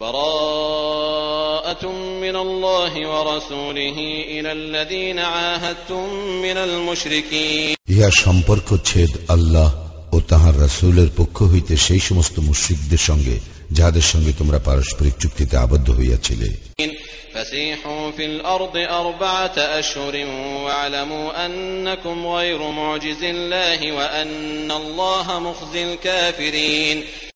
[0.00, 1.84] براءة
[2.20, 6.04] من الله ورسوله إلى الذين عاهدتم
[6.42, 9.68] من المشركين ইহা সম্পর্ক ছেদ আল্লাহ
[10.12, 13.36] ও তাহার রাসূলের পক্ষ হইতে সেই সমস্ত মুশরিকদের সঙ্গে
[13.71, 16.49] যাহাদের সঙ্গে তোমরা পারস্পরিক চুক্তিতে আবদ্ধ হইয়াছিলে।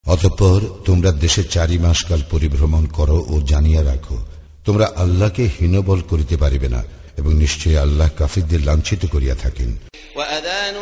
[0.06, 4.18] অতঃপর তোমরা দেশে চারি মাস কাল পরিভ্রমণ করো ও জানিয়া রাখো
[4.66, 6.84] তোমরা আল্লাহকে হীনবল করিতে পারিবে না।
[7.19, 9.71] এবং নিশ্চয়ই আল্লাহ কাফিরদের লাঞ্ছিত করিয়া থাকেন
[10.17, 10.77] وأذان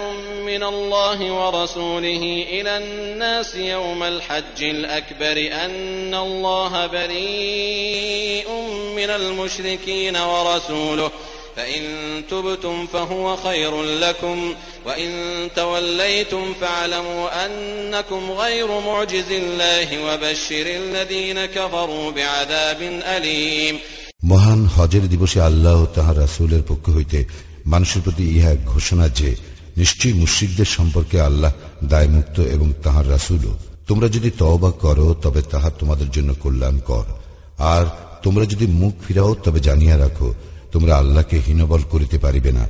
[0.46, 8.48] من الله ورسوله إلى الناس يوم الحج الأكبر أن الله بريء
[8.96, 11.10] من المشركين ورسوله
[11.56, 11.82] فإن
[12.30, 14.54] تبتم فهو خير لكم
[14.86, 15.10] وإن
[15.56, 22.82] توليتم فاعلموا أنكم غير معجز الله وبشر الذين كفروا بعذاب
[23.16, 23.78] أليم
[24.23, 27.25] মহান হজের দিবসে আল্লাহ তাহার রাসুলের পক্ষ হইতে
[27.65, 29.35] মানুষের প্রতি ইহা ঘোষণা যে,
[29.77, 31.51] নিশ্চয়ই মুশ্রিকদের সম্পর্কে আল্লাহ
[31.83, 33.57] দায়মুক্ত এবং তাহার রাসুলও।
[33.87, 37.03] তোমরা যদি তওবা করো, তবে তাহা তোমাদের জন্য কল্যাণ কর
[37.57, 37.85] আর
[38.23, 40.33] তোমরা যদি মুখ ফিরাও, তবে জানিয়া রাখো,
[40.71, 42.69] তোমরা আল্লাহকে হীনবল করিতে পারিবে না।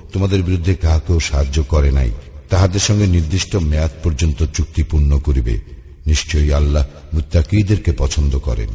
[0.12, 2.10] তোমাদের বিরুদ্ধে কাহাকেও সাহায্য করে নাই
[2.48, 5.54] তাহাদের সঙ্গে নির্দিষ্ট মেয়াদ পর্যন্ত চুক্তি পূর্ণ করিবে
[6.06, 8.70] নিশ্চয়ই আল্লাহ মুত্তাকিদেরকে পছন্দ করেন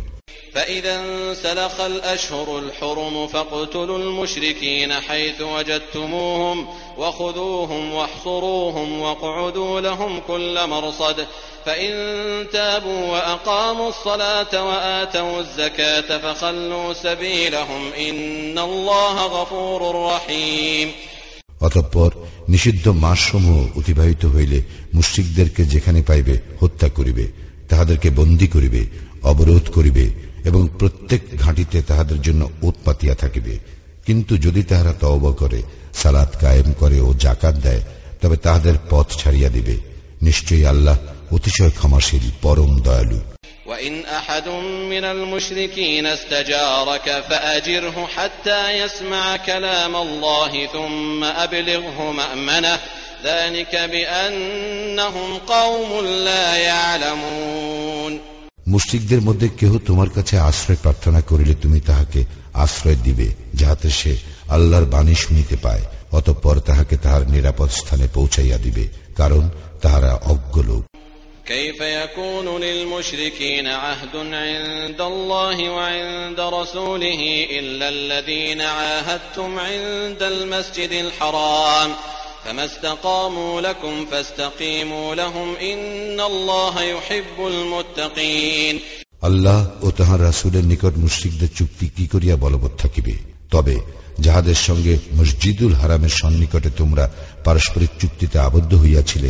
[0.55, 6.57] فإذا انسلخ الأشهر الحرم فاقتلوا المشركين حيث وجدتموهم
[6.97, 11.27] وخذوهم واحصروهم واقعدوا لهم كل مرصد
[11.65, 11.91] فإن
[12.53, 20.91] تابوا وأقاموا الصلاة وآتوا الزكاة فخلوا سبيلهم إن الله غفور رحيم
[21.60, 22.10] অতঃপর
[22.48, 24.62] নিষিদ্ধ মাসসমূহ অতিবাহিত হইলে
[24.94, 27.28] মুশ্রিকদেরকে যেখানে পাইবে হত্যা করিবে,
[27.68, 28.86] তাহাদেরকে বন্দী করিবে,
[29.22, 30.10] অবরোধ করিবে
[30.44, 33.58] এবং প্রত্যেক ঘাঁটিতে তাহাদের জন্য ওত পাতিয়া থাকিবে।
[34.06, 35.62] কিন্তু যদি তাহারা তওব করে,
[35.94, 37.82] সালাত কায়েম করে ও জাকাত দেয়,
[38.22, 39.76] তবে তাহাদের পথ ছাড়িয়া দিবে।
[40.22, 40.98] নিশ্চয়ই আল্লাহ
[41.34, 43.20] অতিশয় ক্ষমাশীল, পরম দয়ালু।
[43.65, 44.47] وإن أحد
[44.89, 52.79] من المشركين استجارك فأجره حتى يسمع كلام الله ثم أبلغه مأمنه
[53.23, 58.13] ذلك بأنهم قوم لا يعلمون
[58.67, 62.21] মুশ্রিকদের মধ্যে কেহ তোমার কাছে আশ্রয় প্রার্থনা করিলে তুমি তাহাকে
[62.55, 64.13] আশ্রয় দিবে যাহাতে সে
[64.49, 68.85] আল্লাহর বাণী শুনিতে পায় অতঃপর তাহাকে তাহার নিরাপদ স্থানে পৌঁছাইয়া দিবে
[69.17, 69.43] কারণ
[69.81, 70.83] তাহারা অজ্ঞ লোক
[71.45, 81.91] كيف يكون للمشركين عهد عند الله وعند رسوله إلا الذين عاهدتم عند المسجد الحرام
[82.45, 88.79] فما استقاموا لكم فاستقيموا لهم إن الله يحب المتقين
[89.23, 93.13] আল্লাহ ও তাহার রাসুলের নিকট মুশ্রিকদের চুক্তি কি করিয়া বলবৎ থাকিবে
[93.51, 93.75] তবে
[94.19, 97.05] যাহাদের সঙ্গে মসজিদুল হারামের সন্নিকটে তোমরা
[97.43, 99.29] পারস্পরিক চুক্তিতে আবদ্ধ হইয়াছিলে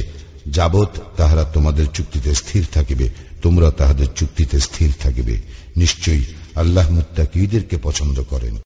[0.51, 3.09] যাবৎ তাহারা তোমাদের চুক্তিতে স্থির থাকিবে
[3.43, 5.41] তোমরা তাহাদের চুক্তিতে স্থির থাকিবে।
[5.77, 6.25] নিশ্চয়ই
[6.55, 8.57] আল্লাহ মুত্তাকিদেরকে পছন্দ করেন।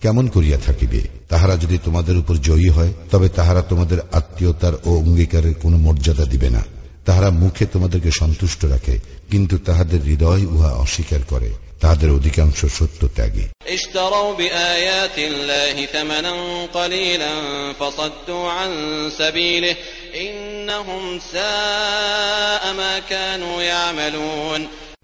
[0.00, 1.00] কেমন করিয়া থাকিবে?
[1.28, 6.50] তাহারা যদি তোমাদের উপর জয়ী হয় তবে তাহারা তোমাদের আত্মীয়তার ও অঙ্গীকারের কোন মর্যাদা দিবে
[6.50, 6.64] না।
[7.04, 8.98] তাহারা মুখে তোমাদেরকে সন্তুষ্ট রাখে
[9.30, 11.50] কিন্তু তাহাদের হৃদয় উহা অস্বীকার করে।
[11.80, 13.48] তাহাদের অধিকাংশ সত্য ত্যাগী।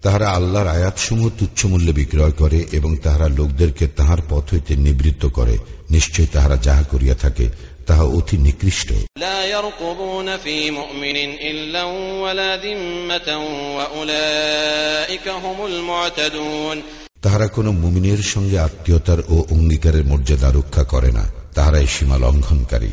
[0.01, 5.57] তাহারা আল্লাহর আয়াতসমূহ তুচ্ছ মূল্যে বিক্রয় করে এবং তাহারা লোকদেরকে তাহার পথ হইতে নিবৃত্ত করে।
[5.89, 7.49] নিশ্চয় তাহারা যাহা করিয়া থাকে
[7.87, 8.93] তাহা অতি নিকৃষ্ট।
[17.21, 22.89] তাহারা কোন মুমিনের সঙ্গে আত্মীয়তার ও অঙ্গীকারের মর্যাদা রক্ষা করে না তাহারাই সীমা লঙ্ঘনকারী।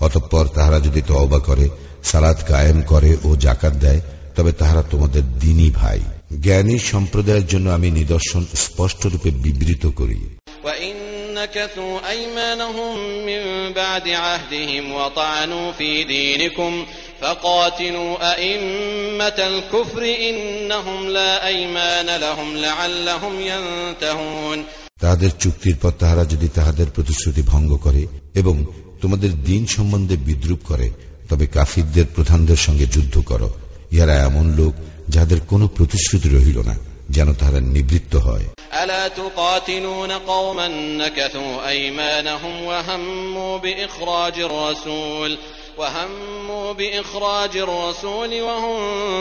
[0.00, 1.68] অতঃপর তাহারা যদি তবা করে
[2.03, 4.01] সালাত কায়েম করে ও জাকাত দেয়
[4.35, 5.99] তবে তাহারা তোমাদের দিনই ভাই
[6.37, 10.19] জ্ঞানী সম্প্রদায়ের জন্য আমি নিদর্শন স্পষ্টরূপে বিবৃত করি
[10.63, 10.95] وإن
[11.33, 12.95] نكثوا أيمانهم
[13.25, 13.41] من
[13.73, 16.71] بعد عهدهم وطعنوا في دينكم
[17.21, 24.59] فقاتلوا أئمة الكفر إنهم لا أيمان لهم لعلهم ينتهون
[25.01, 28.03] তাহাদের চুক্তির পর তাহারা যদি তাহাদের প্রতিশ্রুতি ভঙ্গ করে
[28.35, 28.55] এবং
[29.01, 30.87] তোমাদের দিন সম্বন্ধে বিদ্রুপ করে
[31.29, 33.49] তবে কাফিরদের প্রধানদের সঙ্গে যুদ্ধ করো
[33.91, 34.73] ইহারা এমন লোক
[35.09, 36.75] যাহাদের কোনো প্রতিশ্রুতি রহিল না
[37.09, 40.67] যেন তাহারা নিবৃত্ত হয় ألا تقاتلون قوما
[41.01, 45.31] نكثوا أيمانهم وهموا بإخراج الرسول
[45.77, 48.77] وهموا بإخراج الرسول وهم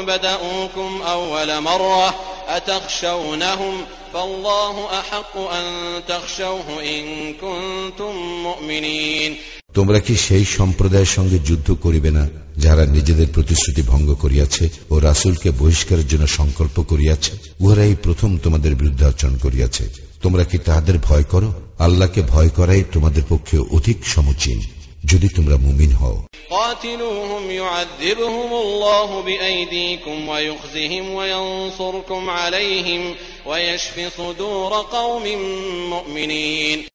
[0.07, 2.15] بدأوكم أول مرة
[2.49, 3.75] أتخشونهم
[4.15, 5.67] فالله أحق أن
[6.09, 7.03] تخشوه إن
[7.35, 9.37] كنتم مؤمنين
[9.74, 15.52] তোমরা কি সেই সম্প্রদায়ের সঙ্গে যুদ্ধ করিবে না যারা নিজেদের প্রতিশ্রুতি ভঙ্গ করিয়াছে ও রাসুলকে
[15.52, 17.32] বহিষ্কারের জন্য সংকল্প করিয়াছে?
[17.60, 19.90] উহারা এই প্রথম তোমাদের বিরুদ্ধে আচরণ করিয়াছে।
[20.22, 21.54] তোমরা কি তাহাদের ভয় করো?
[21.80, 24.62] আল্লাহকে ভয় করাই তোমাদের পক্ষে অধিক সমচীন
[25.06, 26.24] যদি তোমরা মুমিন হও।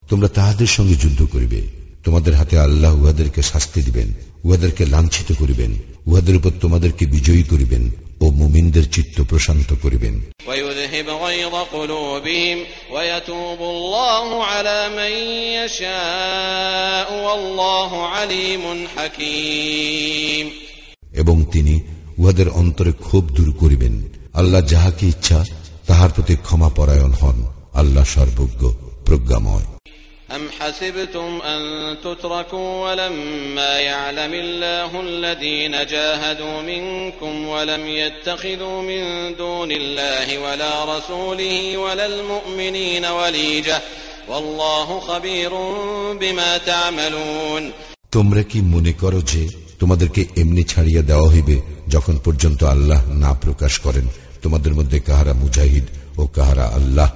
[0.09, 4.13] তোমরা তাহাদের সঙ্গে যুদ্ধ করিবে। তোমাদের হাতে আল্লাহ উহাদেরকে শাস্তি দিবেন
[4.43, 7.91] উহাদেরকে লাঞ্ছিত করিবেন উহাদের উপর তোমাদেরকে বিজয়ী করিবেন
[8.21, 10.21] ও মুমিনদের চিত্ত প্রশান্ত করিবেন।
[21.13, 21.81] এবং তিনি
[22.17, 25.45] উহাদের অন্তরে ক্ষোভ দূর করিবেন। আল্লাহ যাহাকে ইচ্ছা
[25.87, 28.73] তাহার প্রতি ক্ষমা পরায়ণ হন। আল্লাহ সর্বজ্ঞ
[29.05, 29.78] প্রজ্ঞাময়।
[30.30, 31.60] أم حسبتم أن
[32.00, 39.02] تتركوا ولما يعلم الله الذين جاهدوا منكم ولم يتخذوا من
[39.36, 43.80] دون الله ولا رسوله ولا المؤمنين وليجة
[44.28, 45.50] والله خبير
[46.12, 47.72] بما تعملون
[48.12, 49.42] তোমরা কি মনে করো যে
[49.80, 51.56] তোমাদেরকে এমনি ছাড়িয়া দেওয়া হইবে
[51.88, 54.06] যখন পর্যন্ত আল্লাহ না প্রকাশ করেন
[54.42, 55.86] তোমাদের মধ্যে কাহারা মুজাহিদ
[56.18, 57.08] ও কাহারা আল্লাহ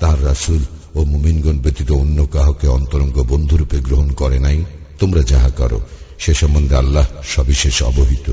[0.00, 0.62] তাহার রাসুল
[0.96, 4.58] ও মুমিনগণ ব্যতীত অন্য কাহকে অন্তরঙ্গ বন্ধুরূপে গ্রহণ করে নাই
[4.98, 5.78] তোমরা যাহা করো
[6.18, 8.28] সে সম্বন্ধে আল্লাহ সবিশেষ অবহিত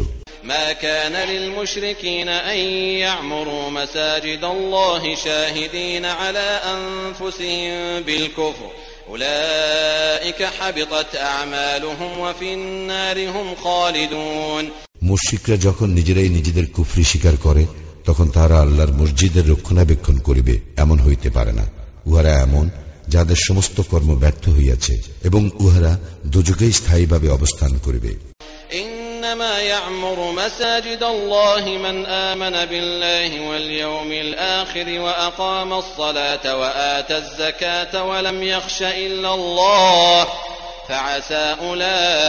[0.45, 2.59] ما كان للمشركين أن
[2.97, 8.69] يعمروا مساجد الله شاهدين على أنفسهم بالكفر
[9.09, 14.63] أولئك حبطت أعمالهم وفي النار هم خالدون
[15.03, 17.63] মুশ্রিকরা যখন নিজেরাই নিজেদের কুফরি স্বীকার করে
[18.05, 21.65] তখন তারা আল্লাহর মসজিদের রক্ষণাবেক্ষণ করিবে এমন হইতে পারে না
[22.05, 22.65] উহারা এমন
[23.07, 24.93] যাদের সমস্ত কর্ম ব্যর্থ হইয়াছে
[25.23, 25.93] এবং উহারা
[26.25, 28.11] দুযুগেই স্থায়ীভাবে অবস্থান করিবে
[28.73, 38.79] إنما يعمر مساجد الله من آمن بالله واليوم الآخر وأقام الصلاة وآتى الزكاة ولم يخش
[38.81, 40.27] إلا الله
[40.89, 41.45] فعسى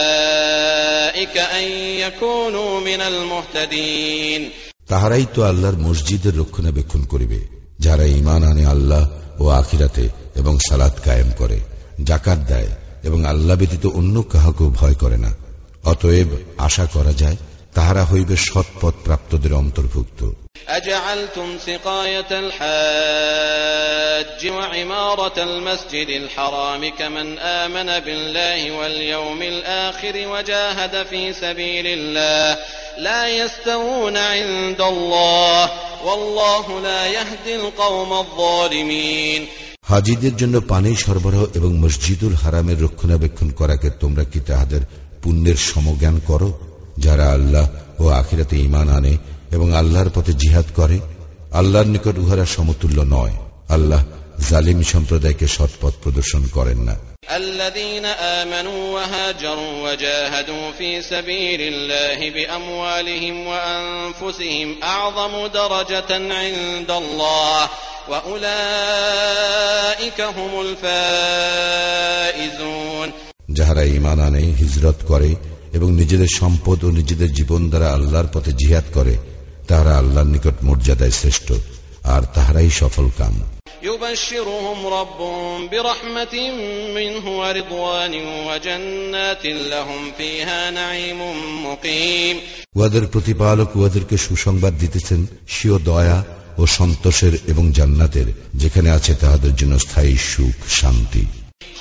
[0.01, 1.65] أولئك أن
[1.97, 4.41] يكونوا من المهتدين
[4.89, 7.39] তাহারাই তো আল্লাহর মসজিদের রক্ষণাবেক্ষণ করিবে
[7.79, 9.03] যারা ইমান আনে আল্লাহ
[9.39, 10.05] ও আখিরাতে
[10.35, 11.57] এবং সালাত কায়েম করে
[12.03, 12.71] জাকাত দেয়
[13.03, 15.31] এবং আল্লাহ ব্যতীত অন্য কাহাকেও ভয় করে না
[15.83, 17.37] অতএব আশা করা যায়
[17.75, 20.21] তাহারা হইবে সৎপথ প্রাপ্তদের অন্তর্ভুক্ত
[20.69, 22.31] أجعلتم سقاية
[23.11, 27.27] الحاج وعمارة المسجد الحرام كمن
[27.61, 32.47] آمن بالله واليوم الآخر وجاهد في سبيل الله
[32.99, 35.69] لا يستوون عند الله
[36.03, 39.41] والله لا يهدي القوم الظالمين
[39.91, 44.81] হাজিদের জন্য পানি সরবরাহ এবং মসজিদুল হারামের রক্ষণাবেক্ষণ করাকে তোমরা কি তাহাদের
[45.23, 46.49] পুণ্যের সমজ্ঞান করো
[46.97, 47.65] যারা আল্লাহ
[47.99, 49.13] ও আখিরাতে ইমান আনে
[49.51, 50.97] এবং আল্লাহর পথে জিহাদ করে
[51.51, 53.35] আল্লাহর নিকট উহারা সমতুল্য নয়
[53.69, 54.01] আল্লাহ
[54.49, 56.95] জালিম সম্প্রদায়কে সৎপথ প্রদর্শন করেন না
[57.43, 58.05] الذين
[58.39, 67.69] آمنوا وهاجروا وجاهدوا في سبيل الله بأموالهم وأنفسهم أعظم درجة عند الله
[68.11, 70.51] وأولئك هم
[71.81, 73.11] الفائزون
[73.57, 75.35] যাহারা ইমান আনে হিজরত করে
[75.73, 79.17] এবং নিজেদের সম্পদ ও নিজেদের জীবন দ্বারা আল্লাহর পথে জিহাদ করে
[79.67, 81.51] তাহারা আল্লাহর নিকট মর্যাদায় শ্রেষ্ঠ
[82.05, 86.35] আর তাহারাই সফল কাম يبشرهم ربهم برحمة
[86.89, 88.13] منه ورضوان
[88.47, 91.19] وجنات لهم فيها نعيم
[91.65, 92.37] مقيم
[92.75, 95.19] উহাদের প্রতিপালক উহাদেরকে সুসংবাদ দিতেছেন
[95.55, 96.19] স্বীয় দয়া
[96.57, 101.23] ও সন্তোষের এবং জান্নাতের যেখানে আছে তাহাদের জন্য স্থায়ী সুখ শান্তি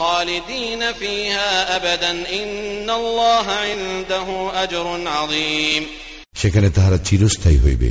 [0.00, 4.26] خالدين فيها أبدا إن الله عنده
[4.64, 5.82] أجر عظيم
[6.34, 7.90] সেখানে তাহারা চিরস্থায়ী হইবে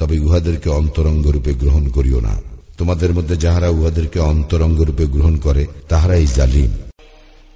[0.00, 2.38] তবে উহাদেরকে অন্তরঙ্গ রূপে গ্রহণ করিও না
[2.78, 6.70] তোমাদের মধ্যে যাহারা উহাদেরকে অন্তরঙ্গ রূপে গ্রহণ করে তাহারাই জালিম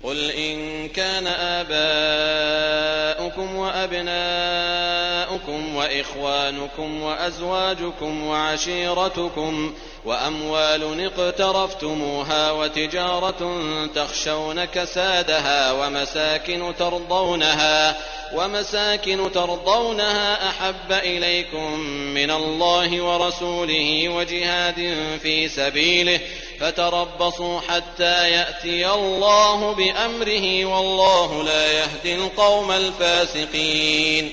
[0.03, 1.27] قل إن كان
[1.61, 9.73] آباؤكم وأبناؤكم وإخوانكم وأزواجكم وعشيرتكم
[10.05, 13.59] وأموال اقترفتموها وتجارة
[13.95, 17.97] تخشون كسادها ومساكن ترضونها
[18.35, 21.81] ومساكن ترضونها أحب إليكم
[22.15, 26.21] من الله ورسوله وجهاد في سبيله
[26.61, 34.31] فتربصوا حتى يأتي الله بأمره والله لا يهدي القوم الفاسقين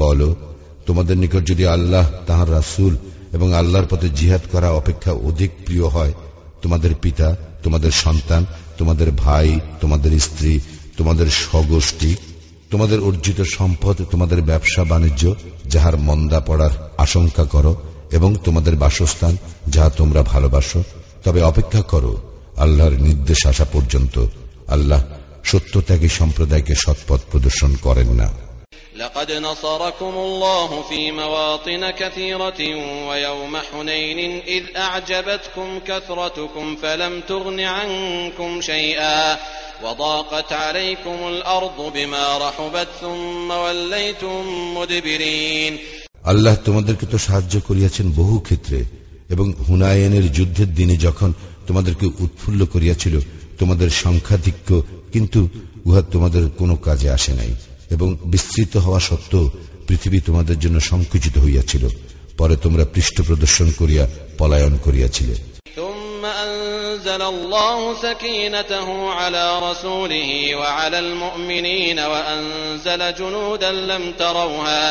[0.00, 0.28] বলো
[0.86, 2.92] তোমাদের নিকট যদি আল্লাহ তাহার রাসূল
[3.33, 6.13] এবং আল্লাহর পথে জিহাদ করা অপেক্ষা অধিক প্রিয় হয়।
[6.61, 8.45] তোমাদের পিতা, তোমাদের সন্তান,
[8.77, 10.59] তোমাদের ভাই, তোমাদের স্ত্রী,
[10.97, 12.15] তোমাদের স্বগোষ্ঠী,
[12.71, 15.35] তোমাদের অর্জিত সম্পদ, তোমাদের ব্যবসা বাণিজ্য,
[15.65, 19.37] যাহার মন্দা পড়ার আশঙ্কা করো, এবং তোমাদের বাসস্থান,
[19.67, 20.83] যাহা তোমরা ভালোবাসো।
[21.23, 22.21] তবে অপেক্ষা করো,
[22.57, 24.25] আল্লাহর নির্দেশ আসা পর্যন্ত
[24.67, 25.03] আল্লাহ
[25.43, 28.42] সত্যত্যাগী সম্প্রদায়কে সৎপথ প্রদর্শন করেন না।
[28.96, 32.60] لقد نصركم الله في مواطن كثيرة
[33.08, 39.36] ويوم حنين إذ أعجبتكم كثرتكم فلم تغن عنكم شيئا
[39.84, 44.42] وضاقت عليكم الأرض بما رحبت ثم وليتم
[44.76, 45.72] مدبرين
[46.24, 48.78] আল্লাহ তোমাদেরকে তো সাহায্য করিয়াছেন বহু ক্ষেত্রে
[49.30, 51.30] এবং হুনায়নের যুদ্ধের দিনে যখন
[51.66, 53.14] তোমাদেরকে উৎফুল্ল করিয়াছিল
[53.58, 54.68] তোমাদের সংখ্যাধিক্য
[55.12, 55.40] কিন্তু
[55.86, 57.52] উহা তোমাদের কোনো কাজে আসে নাই
[57.92, 59.46] এবং বিস্তৃত হওয়া সত্ত্বেও
[59.86, 61.84] পৃথিবী তোমাদের জন্য সংকুচিত হইয়াছিল
[62.38, 64.04] পরে তোমরা পৃষ্ঠ প্রদর্শন করিয়া
[64.38, 65.36] পলায়ন করিয়াছিলে
[65.78, 74.86] ثم أنزل الله سكينته على رسوله وعلى المؤمنين وأنزل جنودا لم تروها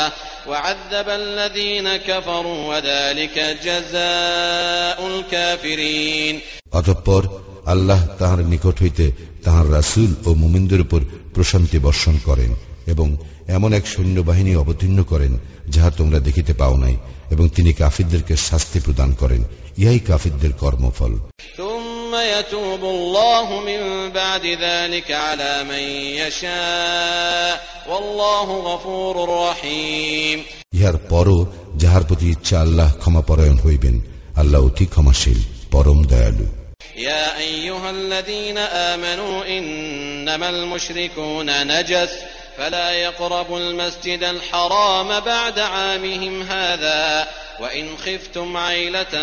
[0.47, 6.35] وعذب الذين كفروا وذلك جزاء الكافرين
[6.73, 7.21] অতঃপর
[7.65, 9.05] আল্লাহ তাহার নিকট হইতে
[9.43, 11.01] তাহার রাসূল ও মুমিনদের উপর
[11.33, 12.51] প্রশান্তি বর্ষণ করেন
[12.87, 13.07] এবং
[13.47, 15.33] এমন এক সৈন্যবাহিনী অবতীর্ণ করেন
[15.69, 16.95] যাহা তোমরা দেখিতে পাও নাই
[17.31, 19.41] এবং তিনি কাফিরদেরকে শাস্তি প্রদান করেন
[19.77, 21.13] ইহাই কাফিরদের কর্মফল
[21.57, 23.81] ثم يتوب الله من
[24.11, 25.83] بعد ذلك على من
[26.21, 27.53] يشاء
[27.87, 30.37] والله غفور رحيم
[30.77, 31.39] ইহার পরও
[31.75, 33.95] যাহার প্রতি ইচ্ছা আল্লাহ ক্ষমাপরায়ণ হইবেন
[34.35, 35.39] আল্লাহ অতি ক্ষমাশীল
[35.71, 36.47] পরম দয়ালু
[36.95, 42.09] يا أيها الذين آمنوا إنما المشركون نجس
[42.57, 47.27] فلا يقربوا المسجد الحرام بعد عامهم هذا
[47.59, 49.13] وإن خفتم عيلة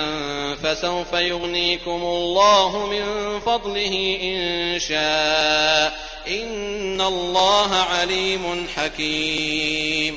[0.54, 3.04] فسوف يغنيكم الله من
[3.40, 5.94] فضله إن شاء
[6.28, 10.14] إن الله عليم حكيم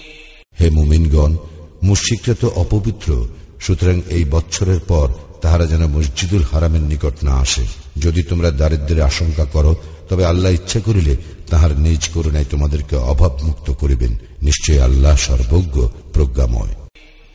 [0.59, 1.31] হে মুমিনগণ
[1.83, 3.09] মুশিকরা তো অপবিত্র
[3.59, 5.07] সুতরাং এই বৎসরের পর
[5.41, 7.63] তাহারা যেন মসজিদুল হারামের নিকট না আসে
[7.97, 9.71] যদি তোমরা দারিদ্রের আশঙ্কা করো
[10.09, 11.13] তবে আল্লাহ ইচ্ছা করিলে
[11.49, 15.75] তাহার নিজ করুণায় তোমাদেরকে অভাব মুক্ত করিবেন নিশ্চয় আল্লাহ সর্বজ্ঞ
[16.13, 16.75] প্রজ্ঞাময়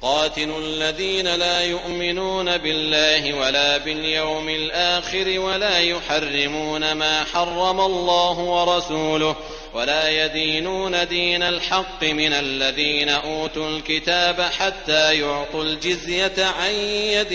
[0.04, 9.36] قاتلوا الذين لا يؤمنون بالله ولا باليوم الآخر ولا يحرمون ما حرم الله ورسوله
[9.74, 16.74] ولا يدينون دين الحق من الذين أوتوا الكتاب حتى يعطوا الجزية عن
[17.10, 17.32] يد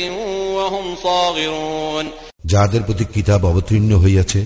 [0.52, 2.06] وهم صاغرون
[2.46, 4.40] যাহাদের প্রতি কিতাব অবতীর্ণ হইয়াছে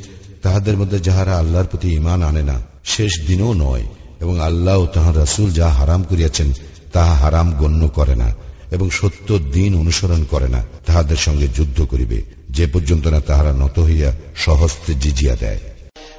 [0.43, 3.85] তাহাদের মধ্যে যাহারা আল্লাহর প্রতি ইমান আনে না শেষ দিনও নয়
[4.21, 6.49] এবং আল্লাহ ও তাহার রাসুল যাহা হারাম করিয়াছেন
[6.93, 8.29] তাহা হারাম গণ্য করে না
[8.71, 13.77] এবং সত্য দিন অনুসরণ করে না তাহাদের সঙ্গে যুদ্ধ করিবে যে পর্যন্ত না তাহারা নত
[13.79, 14.09] হইয়া
[14.45, 15.61] সহস্তে জিজিয়া দেয়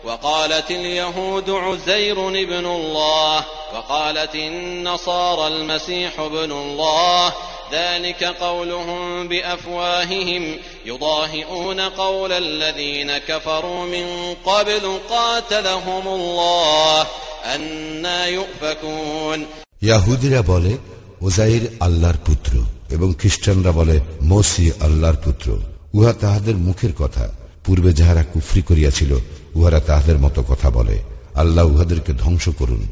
[0.05, 3.45] وقالت اليهود عزير ابن الله
[3.75, 7.33] وقالت النصارى المسيح ابن الله
[7.73, 10.57] ذلك قولهم بافواههم
[10.87, 17.07] يضاهئون قول الذين كفروا من قبل قاتلهم الله
[17.55, 19.47] انا يؤفكون
[19.83, 20.73] ইয়াহুদিরা বলে
[21.21, 22.53] ওজাইর আল্লাহর পুত্র
[22.91, 25.47] এবং খ্রিস্টানরা বলে মসি আল্লাহর পুত্র
[25.95, 27.25] উহা তাহাদের মুখের কথা
[27.65, 29.13] পূর্বে যাহারা কুফরি করিয়াছিল
[29.57, 30.97] উহারা তাহাদের মতো কথা বলে
[31.35, 32.83] আল্লাহ উহাদেরকে ধ্বংস করুন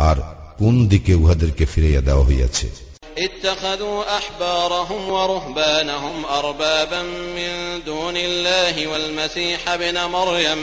[0.00, 0.16] আর
[0.58, 2.68] কোন দিকে উহাদেরকে ফিরাইয়া দেওয়া হইয়াছে
[3.18, 7.02] اتخذوا أحبارهم ورهبانهم أربابا
[7.36, 7.52] من
[7.84, 10.60] دون الله والمسيح ابن مريم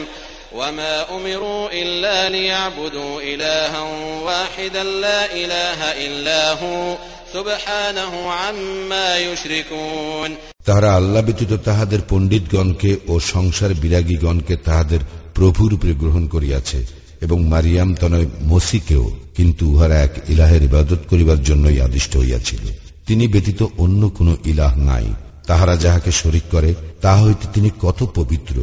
[0.54, 3.82] وما أمروا إلا ليعبدوا إلها
[4.22, 6.98] واحدا لا إله إلا هو
[7.34, 10.30] سبحانه عما يشركون
[10.68, 15.02] তাহারা আল্লাহ ব্যতীত তাহাদের পণ্ডিতগণকে ও সংসার বিরাগীগণকে তাহাদের
[15.40, 16.80] প্রভুর উপরে গ্রহণ করিয়াছে
[17.22, 22.64] এবং মারিয়াম তনয় মসিকেও কিন্তু উহারা এক ইলাহের ইবাদত করিবার জন্যই আদিষ্ট হইয়াছিল
[23.06, 25.08] তিনি ব্যতীত অন্য কোন ইলাহ নাই
[25.48, 26.72] তাহারা যাহাকে শরিক করে
[27.02, 28.58] তাহা হইতে তিনি কত পবিত্র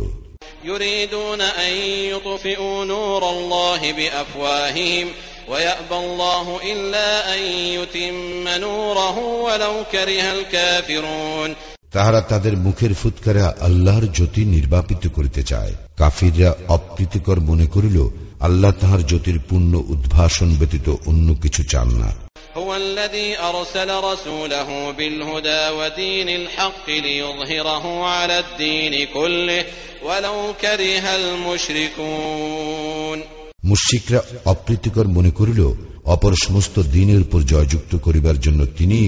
[0.65, 1.75] يريدون أن
[2.13, 5.07] يطفئوا نور الله بأفواههم
[5.49, 7.43] ويأبى الله إلا أن
[7.77, 11.51] يتم نوره ولو كره الكافرون
[11.93, 17.99] তাহারা তাদের মুখের ফুৎকারে আল্লাহর জ্যোতি নির্বাপিত করিতে চায় কাফিররা অপ্রীতিকর মনে করিল
[18.41, 22.11] আল্লাহ তাহার জ্যোতির পূর্ণ উদ্ভাসন ব্যতীত অন্য কিছু চান না
[22.57, 29.63] هو الذي أرسل رسوله بالهدى ودين الحق ليظهره على الدين كله
[30.05, 33.19] ولو كره المشركون
[33.65, 35.61] মুশিকরা অপ্রীতিকর মনে করিল
[36.05, 39.01] অপর সমস্ত দিনের উপর জয়যুক্ত করিবার জন্য তিনি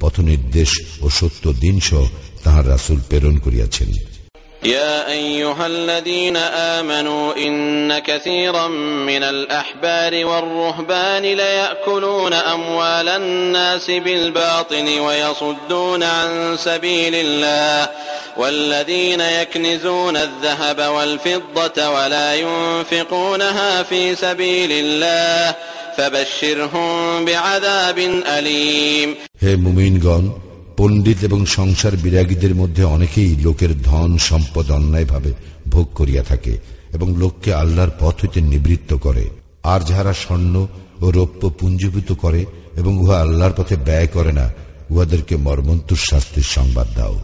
[0.00, 2.04] পথ নির্দেশ ও সত্য দিনসহ
[2.42, 4.15] তাহার রাসুল প্রেরণ করিয়াছেন।
[4.66, 8.68] يا أيها الذين آمنوا إن كثيرا
[9.06, 17.88] من الأحبار والرهبان ليأكلون أموال الناس بالباطل ويصدون عن سبيل الله
[18.36, 25.54] والذين يكنزون الذهب والفضة ولا ينفقونها في سبيل الله
[25.96, 27.98] فبشرهم بعذاب
[28.38, 29.14] أليم.
[30.77, 35.31] পণ্ডিত এবং সংসার বিরাগীদের মধ্যে অনেকেই লোকের ধন সম্পদ অন্যায়ভাবে
[35.69, 36.53] ভোগ করিয়া থাকে
[36.93, 39.25] এবং লোককে আল্লাহর পথ হইতে নিবৃত্ত করে
[39.63, 40.55] আর যাহারা স্বর্ণ
[41.01, 42.41] ও রৌপ্য পুঞ্জীভূত করে
[42.75, 44.45] এবং উহা আল্লাহর পথে ব্যয় করে না
[44.89, 47.15] উহাদেরকে মর্মন্তুর শাস্তির সংবাদ দাও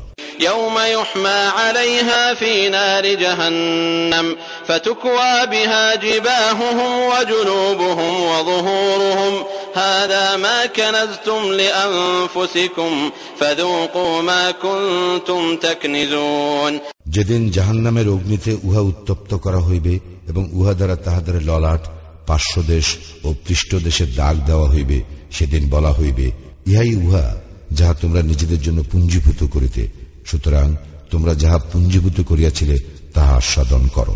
[0.41, 9.33] يوم يحمى عليها في نار جهنم فتكوى بها جباههم وجنوبهم وظهورهم
[9.75, 12.91] هذا ما كنزتم لأنفسكم
[13.39, 16.73] فذوقوا ما كنتم تكنزون
[17.07, 19.93] যেদিন জাহান্নামের অগ্নিতে উহা উত্তপ্ত করা হইবে
[20.27, 21.83] এবং উহা দ্বারা তাহাদের ললাট
[22.27, 22.87] পার্শ্বদেশ
[23.23, 24.97] ও পৃষ্ঠদেশে দাগ দেওয়া হইবে
[25.31, 26.27] সেদিন বলা হইবে
[26.67, 27.25] ইহাই উহা
[27.71, 29.83] যাহা তোমরা নিজেদের জন্য পুঞ্জীভূত করিতে
[30.25, 30.67] সুতরাং
[31.11, 32.75] তোমরা যাহা পুঞ্জীভূত করিয়াছিলে
[33.13, 34.15] তাহা আস্বাদন করো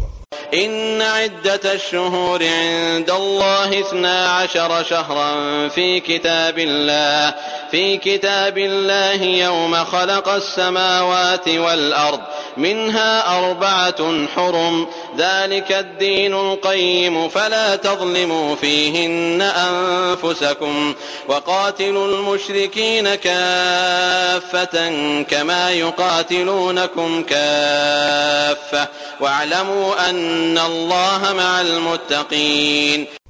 [0.54, 7.34] إن عدة الشهور عند الله اثنا عشر شهرا في كتاب الله
[7.70, 12.20] في كتاب الله يوم خلق السماوات والأرض
[12.56, 14.86] منها أربعة حرم
[15.18, 20.94] ذلك الدين القيم فلا تظلموا فيهن أنفسكم
[21.28, 24.90] وقاتلوا المشركين كافة
[25.22, 28.88] كما يقاتلونكم كافة
[29.20, 30.25] واعلموا أن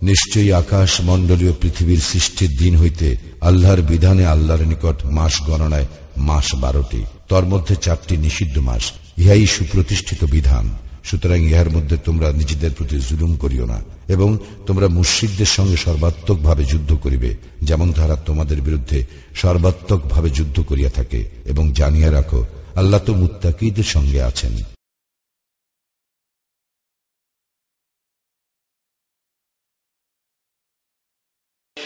[0.02, 7.04] নিশ্চয়ই আকাশ মণ্ডলীয় পৃথিবীর সৃষ্টির দিন হইতে আল্লাহর বিধানে আল্লাহর নিকট মাস গণনায় মাস বারোটি,
[7.28, 13.36] তর মধ্যে চারটি নিষিদ্ধ মাস, ইহাই সুপ্রতিষ্ঠিত বিধান। সুতরাং ইহার মধ্যে তোমরা নিজেদের প্রতি জুলুম
[13.36, 20.00] করিও না, এবং তোমরা মুশ্রিকদের সঙ্গে সর্বাত্মক ভাবে যুদ্ধ করিবে, যেমন তারা তোমাদের বিরুদ্ধে সর্বাত্মক
[20.08, 24.75] ভাবে যুদ্ধ করিয়া থাকে, এবং জানিয়া রাখো, আল্লাহ তো মুত্তাকিদের সঙ্গে আছেন।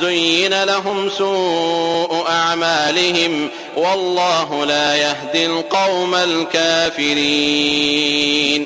[0.00, 3.32] زين لهم سوء أعمالهم
[3.76, 6.14] والله لا يهدي القوم
[7.36, 8.62] الكافرين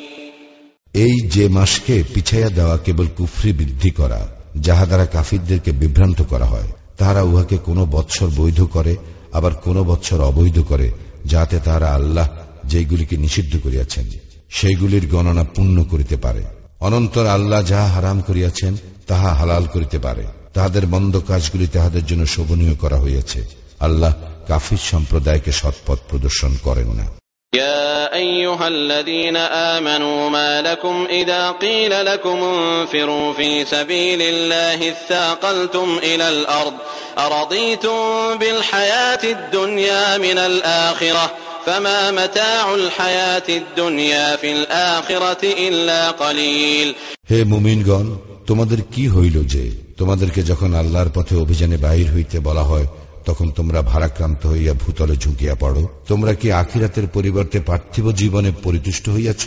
[0.97, 4.21] এই যে মাসকে পিছাইয়া দেওয়া কেবল কুফরি বৃদ্ধি করা
[4.67, 8.95] যাহা দ্বারা কাফিরদেরকে বিভ্রান্ত করা হয় তাহারা উহাকে কোনো বৎসর বৈধ করে
[9.33, 10.89] আবার কোনো বৎসর অবৈধ করে
[11.25, 12.27] যাতে তাহারা আল্লাহ
[12.65, 14.07] যেগুলিকে নিষিদ্ধ করিয়াছেন
[14.51, 16.43] সেইগুলির গণনা পূর্ণ করিতে পারে
[16.81, 18.73] অনন্তর আল্লাহ যাহা হারাম করিয়াছেন
[19.07, 23.41] তাহা হালাল করিতে পারে তাহাদের মন্দ কাজগুলি তাহাদের জন্য শোভনীয় করা হইয়াছে
[23.81, 24.13] আল্লাহ
[24.49, 27.07] কাফির সম্প্রদায়কে সৎপথ প্রদর্শন করেন না
[27.53, 29.37] يا أيها الذين
[29.77, 36.75] آمنوا ما لكم إذا قيل لكم انفروا في سبيل الله اثاقلتم إلى الأرض
[37.19, 37.99] أرضيتم
[38.39, 41.25] بالحياة الدنيا من الآخرة
[41.67, 46.89] فما متاع الحياة الدنيا في الآخرة إلا قليل
[47.31, 48.07] হে মুমিনগণ
[48.47, 49.65] তোমাদের কি হইল যে
[49.99, 52.87] তোমাদেরকে যখন আল্লাহর পথে অভিযানে বাহির হইতে বলা হয়
[53.27, 59.45] তখন তোমরা ভারাক্রান্ত হইয়া ভূতলে ঝুঁকিয়া পড়ো তোমরা কি আখিরাতের পরিবর্তে পার্থিব জীবনে পরিতুষ্ট হইয়াছ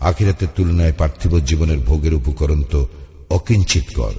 [0.00, 2.80] আখিরাতের তুলনায় পার্থিব জীবনের ভোগের উপকরণ তো
[3.30, 4.14] অকিঞ্চিত কর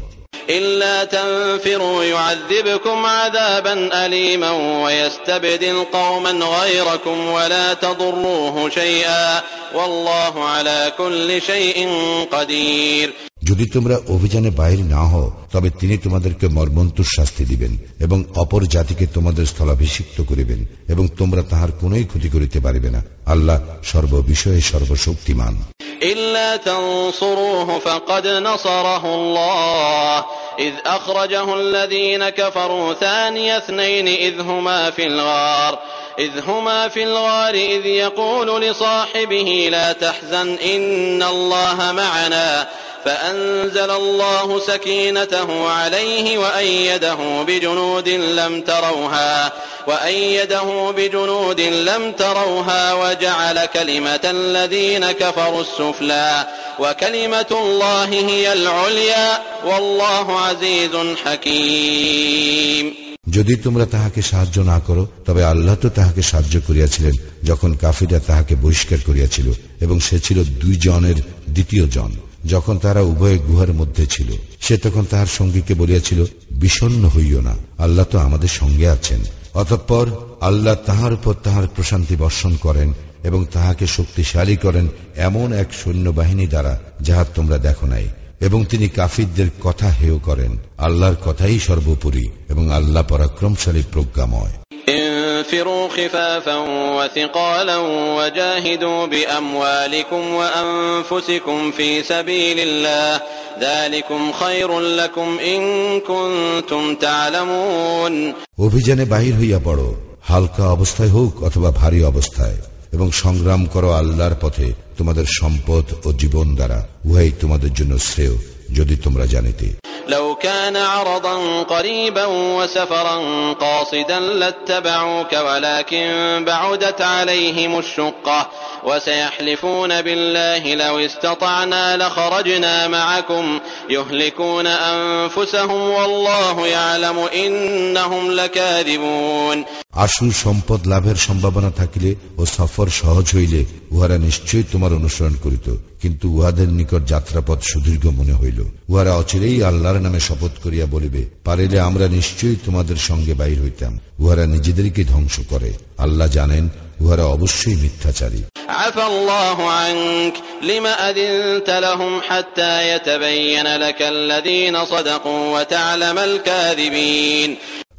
[0.50, 4.50] إلا تنفروا يعذبكم عذابا أليما
[4.84, 9.42] ويستبدل قوما غيركم ولا تضروه شيئا
[9.74, 11.88] والله على كل شيء
[12.32, 13.12] قدير.
[13.47, 19.05] যদি তোমরা অভিযানে বাইরে না হও তবে তিনি তোমাদেরকে মর্মন্তুর শাস্তি দিবেন এবং অপর জাতিকে
[19.07, 25.55] তোমাদের স্থলাভিষিক্ত করিবেন এবং তোমরা তাহার কোনই ক্ষতি করিতে পারিবে না আল্লাহ সর্ববিষয়ে সর্বশক্তিমান
[26.03, 30.25] إلا تنصروه فقد نصره الله
[30.59, 35.73] إذ أخرجه الذين كفروا ثاني اثنين إذ هما في الغار
[36.18, 42.68] إذ هما في الغار إذ يقول لصاحبه لا تحزن إن الله معنا
[43.04, 49.52] فأنزل الله سكينته عليه وأيده بجنود لم تروها
[49.86, 56.46] وأيده بجنود لم تروها وجعل كلمة الذين كفروا السفلى
[56.78, 65.74] وكلمة الله هي العليا والله عزيز حكيم যদি তোমরা তাহাকে সাহায্য না করো, তবে আল্লাহ
[65.74, 67.14] তো তাহাকে সাহায্য করিয়াছিলেন
[67.44, 72.10] যখন কাফিরা তাহাকে বহিষ্কার করিয়াছিল, এবং সে ছিল দুই জনের দ্বিতীয় জন,
[72.44, 78.04] যখন তারা উভয় গুহার মধ্যে ছিল। সে তখন তাহার সঙ্গীকে বলিয়াছিল বিষণ্ন হইও না, আল্লাহ
[78.04, 79.20] তো আমাদের সঙ্গে আছেন।
[79.54, 80.06] অতঃপর
[80.40, 82.92] আল্লাহ তাহার উপর তাহার প্রশান্তি বর্ষণ করেন,
[83.24, 88.08] এবং তাহাকে শক্তিশালী করেন এমন এক সৈন্যবাহিনী দ্বারা, যাহা তোমরা দেখো নাই।
[88.41, 94.53] এবং তিনি কাফিরদের কথা হেয় করেন আল্লাহর কথাই সর্বোপরি এবং আল্লাহ পরাক্রমশালী প্রজ্ঞাময়
[94.89, 96.57] انفروا خفافا
[96.97, 97.77] وثقالا
[98.17, 103.21] وجاهدوا بأموالكم وأنفسكم في سبيل الله
[103.61, 105.61] ذلكم خير لكم إن
[106.01, 109.89] كنتم تعلمون অভিযানে বাহির হইয়া পড়ো
[110.21, 112.57] হালকা অবস্থায় হোক অথবা ভারী অবস্থায়
[112.92, 118.38] এবং সংগ্রাম করো আল্লাহর পথে তোমাদের সম্পদ ও জীবন দ্বারা উহাই তোমাদের জন্য শ্রেয়।
[118.71, 119.67] যদি তোমরা জানিতে
[120.07, 122.25] لو كان عرضا قريبا
[122.57, 123.17] وسفرا
[123.53, 126.05] قاصدا لاتبعوك ولكن
[126.47, 128.49] بعدت عليهم الشقة
[128.83, 141.17] وسيحلفون بالله لو استطعنا لخرجنا معكم يهلكون أنفسهم والله يعلم إنهم لكاذبون আশু সম্পদ লাভের
[141.27, 145.67] সম্ভাবনা থাকিলে ও সফর সহজ হইলে উহারা নিশ্চয়ই তোমার অনুসরণ করিত
[146.02, 151.80] কিন্তু উহাদের নিকট যাত্রাপথ সুদীর্ঘ মনে হইল। উহারা অচিরেই আল্লাহর নামে শপথ করিয়া বলিবে পারিলে
[151.80, 156.68] আমরা নিশ্চয়ই তোমাদের সঙ্গে বাইর হইতাম। উহারা নিজেদেরকে ধ্বংস করে। আল্লাহ জানেন
[157.00, 158.42] উহারা অবশ্যই মিথ্যাচারী।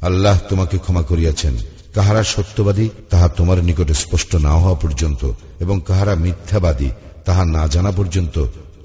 [0.00, 1.56] আল্লাহ তোমাকে ক্ষমা করিয়াছেন।
[1.94, 6.90] কাহারা সত্যবাদী তাহা তোমার নিকটে স্পষ্ট না হওয়া পর্যন্ত এবং কাহারা মিথ্যাবাদী
[7.25, 8.35] তাহা না জানা পর্যন্ত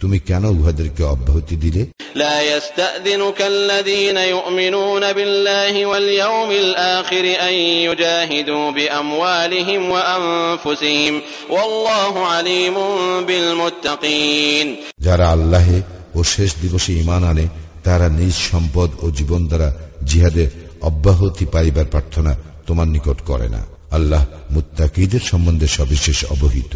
[0.01, 1.83] তুমি কেন উহাদেরকে অব্যাহতি দিলে
[2.17, 7.55] لا يستأذنك الذين يؤمنون بالله واليوم الآخر أن
[7.87, 11.15] يجاهدوا بأموالهم وأنفسهم
[11.51, 12.77] والله عليم
[13.29, 14.67] بالمتقين
[14.99, 15.79] যারা আল্লাহে
[16.15, 17.47] ও শেষ দিবসে ইমান আনে
[17.85, 19.69] তারা নিজ সম্পদ ও জীবন দ্বারা
[20.05, 20.45] জিহাদে
[20.81, 22.33] অব্যাহতি পাইবার প্রার্থনা
[22.67, 26.75] তোমার নিকট করে না আল্লাহ মুত্তাকিদের সম্বন্ধে সবিশেষ অবহিত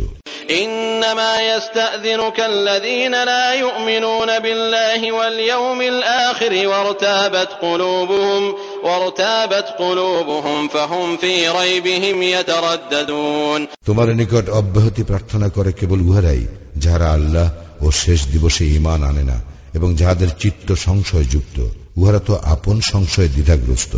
[0.62, 8.42] إنما يستأذنك الذين لا يؤمنون بالله واليوم الآخر وارتابت قلوبهم
[8.84, 16.42] وارتابت قلوبهم فهم في ريبهم يترددون তোমার নিকট অব্যাহতি প্রার্থনা করে কেবল উহারাই
[16.76, 17.46] যাহারা আল্লাহ
[17.80, 19.38] ও শেষ দিবসে ইমান আনে না
[19.74, 21.56] এবং যাহাদের চিত্ত সংশয়যুক্ত
[21.96, 23.94] উহারা তো আপন সংশয় দ্বিধাগ্রস্ত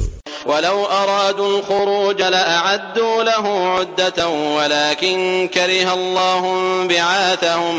[0.47, 4.21] ولو أرادوا الخروج لأعدوا له عدة
[4.59, 5.19] ولكن
[5.55, 6.43] كره الله
[6.87, 7.77] بعاثهم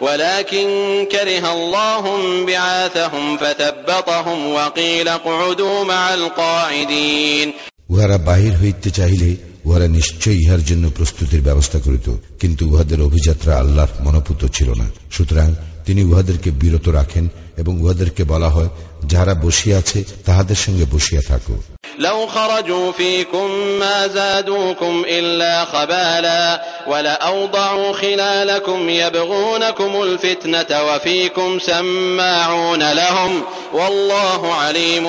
[0.00, 0.66] ولكن
[1.12, 2.04] كره الله
[2.46, 7.48] بعاثهم فثبطهم وقيل اقعدوا مع القاعدين
[7.90, 9.28] উহারা বাহির হইতে চাইলে
[9.66, 12.06] উহারা নিশ্চয়ই ইহার জন্য প্রস্তুতির ব্যবস্থা করিত
[12.40, 15.48] কিন্তু উহাদের অভিযাত্রা আল্লাহর মনোপুত ছিল না সুতরাং
[15.86, 17.24] তিনি উহাদেরকে বিরত রাখেন
[17.56, 18.70] এবং উহাদেরকে বলা হয়
[19.06, 21.54] যাহারা বসিয়া আছে তাহাদের সঙ্গে বসিয়া থাকো
[21.98, 23.48] لو خرجوا فيكم
[23.78, 33.42] ما زادوكم إلا خبالا ولأوضعوا خلالكم يبغونكم الفتنة وفيكم سماعون لهم
[33.74, 35.06] والله عليم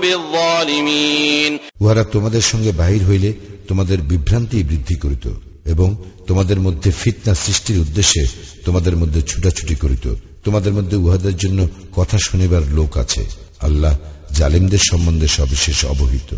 [0.00, 3.30] بالظالمين উহারা তোমাদের সঙ্গে বাহির হইলে
[3.68, 5.26] তোমাদের বিভ্রান্তি বৃদ্ধি করিত
[5.68, 5.88] এবং
[6.26, 8.22] তোমাদের মধ্যে ফিতনা সৃষ্টির উদ্দেশ্যে
[8.64, 10.06] তোমাদের মধ্যে ছুটাছুটি করিত
[10.44, 11.60] তোমাদের মধ্যে উহাদের জন্য
[11.94, 13.22] কথা শুনিবার লোক আছে
[13.60, 13.94] আল্লাহ
[14.32, 16.30] জালিমদের সম্বন্ধে সবিশেষ অবহিত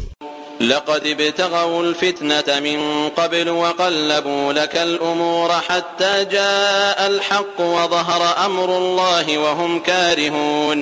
[0.62, 2.78] لقد ابتغوا الفتنة من
[3.10, 10.78] قبل وقلبوا لك الأمور حتى جاء الحق وظهر أمر الله وهم كارهون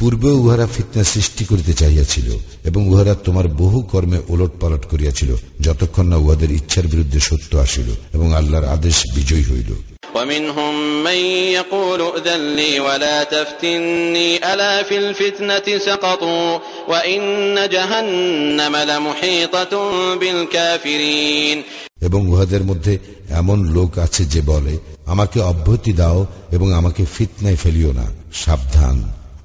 [0.00, 2.28] পূর্বে উহারা ফিতনা সৃষ্টি করিতে চাহিয়াছিল
[2.64, 5.30] এবং উহারা তোমার বহু কর্মে ওলট পালট করিয়াছিল
[5.60, 9.72] যতক্ষণ না উহাদের ইচ্ছার বিরুদ্ধে সত্য আসিল এবং আল্লাহর আদেশ বিজয়ী হইল
[10.16, 11.20] ومنهم من
[11.52, 16.48] يقول ائذن لي ولا تفتني ألا في الفتنة سقطوا
[16.88, 17.22] وإن
[17.68, 19.72] جهنم لمحيطة
[20.14, 21.58] بالكافرين
[22.02, 22.94] এবং উহাদের মধ্যে
[23.30, 24.74] এমন লোক আছে যে বলে
[25.06, 26.20] আমাকে অব্যাহতি দাও
[26.52, 28.96] এবং আমাকে ফিতনায় ফেলিও না সাবধান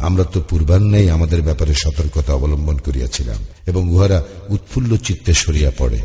[0.00, 3.36] আমরা তো পূর্বান্নেই আমাদের ব্যাপারে সতর্কতা অবলম্বন করিয়াছিলাম
[3.66, 5.98] এবং উহারা উৎফুল্ল চিত্তে সরিয়া পড়ে।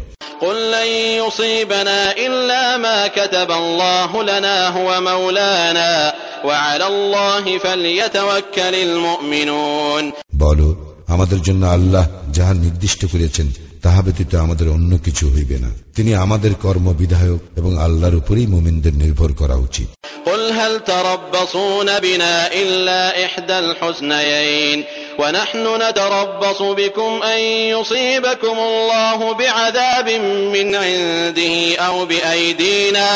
[10.35, 10.75] বল
[11.07, 13.51] আমাদের জন্য আল্লাহ যাহা নির্দিষ্ট করেছেন
[13.84, 18.94] তাহা ব্যতীত আমাদের অন্য কিছু হইবে না তিনি আমাদের কর্ম বিধায়ক এবং আল্লাহর উপরেই মোমিনদের
[18.94, 19.88] নির্ভর করা উচিত
[20.26, 24.78] قل هل تربصون بنا إلا إحدى الحسنيين
[25.18, 27.40] ونحن نتربص بكم أن
[27.74, 30.08] يصيبكم الله بعذاب
[30.54, 33.10] من عنده أو بأيدينا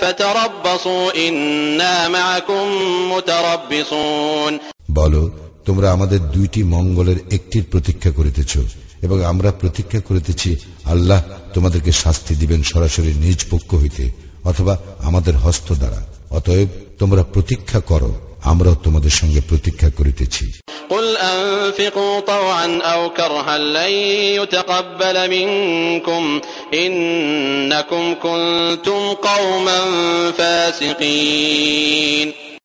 [0.00, 2.64] فتربصوا إنا معكم
[3.12, 4.52] متربصون
[4.90, 5.22] বলো
[5.66, 8.52] তোমরা আমাদের দুইটি মঙ্গলের একটির প্রতীক্ষা করিতেছ
[9.01, 11.21] এবং আমরা প্রতীক্ষা করিতেছি আল্লাহ
[11.53, 14.11] তোমাদেরকে শাস্তি দিবেন সরাসরি নিজ পক্ষ হইতে
[14.43, 16.67] অথবা আমাদের হস্ত দ্বারা। অতএব
[16.99, 20.51] তোমরা প্রতীক্ষা করো আমরাও তোমাদের সঙ্গে প্রতীক্ষা করিতেছি।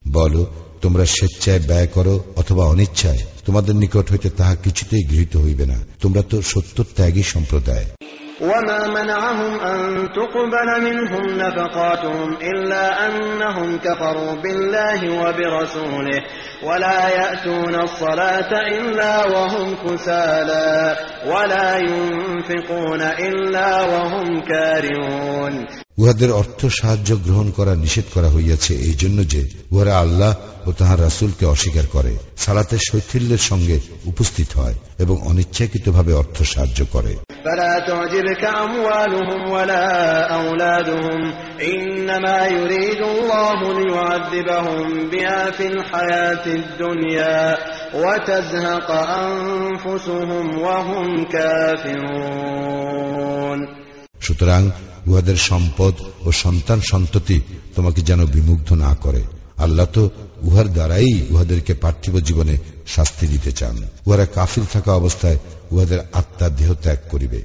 [0.09, 0.46] বলো
[0.83, 3.18] তোমরা স্বেচ্ছায় ব্যয় করো অথবা অনিচ্ছায়?
[3.45, 7.88] তোমাদের নিকট হইতে তাহা কিছুতেই গৃহীত হইবে না তোমরা তো সত্য ত্যাগী সম্প্রদায়
[8.41, 9.80] وما منعهم أن
[10.13, 16.19] تقبل منهم نفقاتهم إلا أنهم كفروا بالله وبرسوله
[16.63, 20.95] ولا يأتون الصلاة إلا وهم كسالى
[21.28, 25.65] ولا ينفقون إلا وهم كارهون
[25.98, 30.35] উহাদের অর্থ সাহায্য গ্রহণ করা নিষেধ করা হইয়াছে এই জন্য যে উহারা আল্লাহ
[30.68, 36.85] ও তাহার রাসুলকে অস্বীকার করে সালাতে শৈথিল্যের সঙ্গে উপস্থিত হয় এবং অনিচ্ছাকৃত ভাবে অর্থ সাহায্য
[36.92, 37.16] করে।
[54.20, 54.70] সুতরাং
[55.07, 55.95] উহাদের সম্পদ
[56.27, 57.40] ও সন্তান সন্ততি
[57.77, 59.23] তোমাকে যেন বিমুগ্ধ না করে।
[59.57, 60.11] আল্লাহ তো
[60.42, 65.38] উহার দ্বারাই উহাদেরকে পার্থিব জীবনে শাস্তি দিতে চান। উহারা কাফির থাকা অবস্থায়
[65.71, 67.42] উহাদের আত্মার দেহ ত্যাগ করিবে।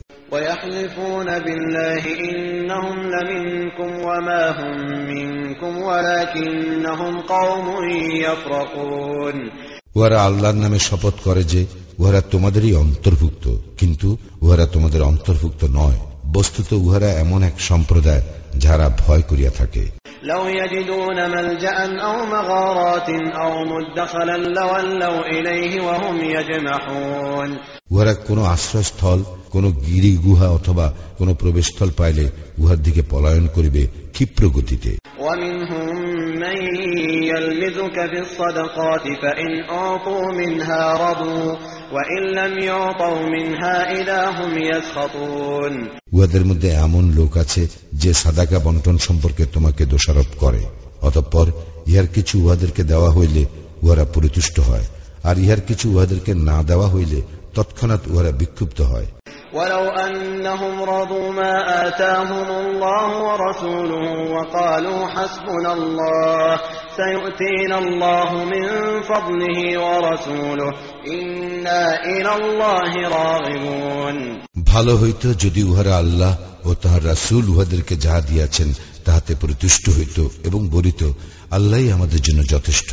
[9.95, 11.65] উহারা আল্লাহর নামে শপথ করে যে
[11.99, 15.99] উহারা তোমাদেরই অন্তর্ভুক্ত কিন্তু উহারা তোমাদের অন্তর্ভুক্ত নয়।
[16.33, 18.21] বস্তুত উহারা এমন এক সম্প্রদায়
[18.57, 19.85] যারা ভয় করিয়া থাকে।
[27.91, 34.49] উহারা কোনো আশ্রয়স্থল কোন গিরি গুহা অথবা কোন প্রবেশস্থল পাইলে উহার দিকে পলায়ন করিবে ক্ষিপ্র
[34.49, 34.97] গতিতে।
[46.11, 50.65] উহাদের মধ্যে এমন লোক আছে যে সাদাকা বন্টন সম্পর্কে তোমাকে দোষারোপ করে।
[51.01, 51.51] অতঃপর
[51.87, 53.45] ইহার কিছু উহাদেরকে দেওয়া হইলে
[53.83, 54.85] উহারা পরিতুষ্ট হয়
[55.23, 57.21] আর ইহার কিছু উহাদেরকে না দেওয়া হইলে
[57.56, 59.08] তৎক্ষণাৎ উহারা বিক্ষুব্ধ হয়
[59.52, 61.54] ولو أنهم رضوا ما
[61.88, 66.60] آتاهم الله ورسوله وقالوا حسبنا الله
[66.96, 68.66] سيؤتينا الله من
[69.02, 70.70] فضله ورسوله
[71.08, 74.16] إنا إلى الله راغبون
[74.72, 76.32] ভালো হইত যদি উহারা আল্লাহ
[76.64, 78.68] ও তাহার রাসুল উহাদেরকে যাহা দিয়াছেন
[79.06, 81.02] তাহাতে প্রতুষ্ট হইত এবং বলিত
[81.50, 82.90] আল্লাহ আমাদের জন্য যথেষ্ট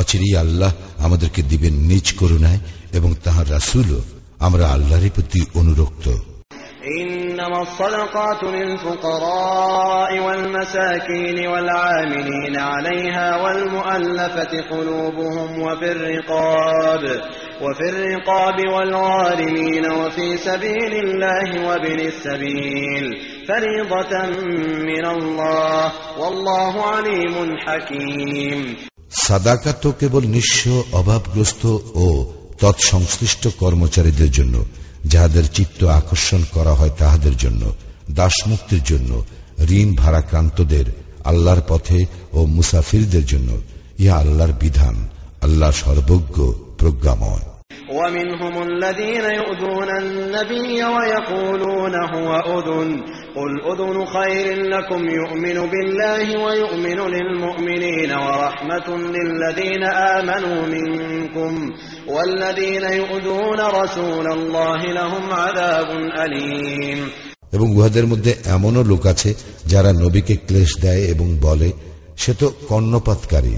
[0.00, 0.70] অচিরেই আল্লাহ
[1.06, 2.60] আমাদেরকে দিবেন নিজ করুণায়
[2.92, 4.00] এবং তাহার রাসুলও
[4.46, 6.06] আমরা আল্লাহর প্রতি অনুরক্ত
[7.00, 17.02] إنما الصدقات للفقراء والمساكين والعاملين عليها والمؤلفة قلوبهم وفي الرقاب
[17.62, 23.04] وفي الرقاب والغارمين وفي سبيل الله وابن السبيل
[23.48, 24.26] فريضة
[24.90, 27.34] من الله والله عليم
[27.66, 28.76] حكيم
[29.24, 30.64] সাদাকা তো কেবল নিঃস্ব
[30.98, 31.62] অভাবগ্রস্ত
[32.04, 32.06] ও
[32.61, 34.65] তৎসংশ্লিষ্ট কর্মচারীদের জন্য,
[35.05, 37.73] যাহাদের চিত্ত আকর্ষণ করা হয় তাহাদের জন্য,
[38.11, 39.25] দাসমুক্তির জন্য,
[39.69, 40.85] ঋণ ভারাক্রান্তদের,
[41.23, 43.61] আল্লাহর পথে ও মুসাফিরদের জন্য,
[43.99, 45.09] ইহা আল্লাহর বিধান
[45.41, 47.50] আল্লাহ সর্বজ্ঞ প্রজ্ঞাময়।
[47.90, 52.88] ومنهم الذين يؤذون النبي ويقولون هو أذن
[53.36, 61.52] قل أذن خير لكم يؤمن بالله ويؤمن للمؤمنين ورحمة للذين آمنوا منكم
[62.08, 65.90] والذين يؤذون رسول الله لهم عذاب
[66.24, 67.00] أليم
[67.52, 69.30] এবং উহাদের মধ্যে এমনও লোক আছে
[69.66, 71.68] যারা নবীকে ক্লেশ দেয় এবং বলে
[72.16, 73.54] সে তো কর্ণপাতকারী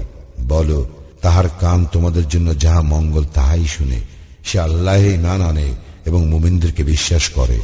[0.47, 0.79] বলো
[1.24, 4.00] তাহার কান তোমাদের জন্য যাহা মঙ্গল তাহাই শুনে,
[4.44, 5.68] সে আল্লাহে ইমান আনে
[6.06, 7.58] এবং মুমিনদেরকে বিশ্বাস করে।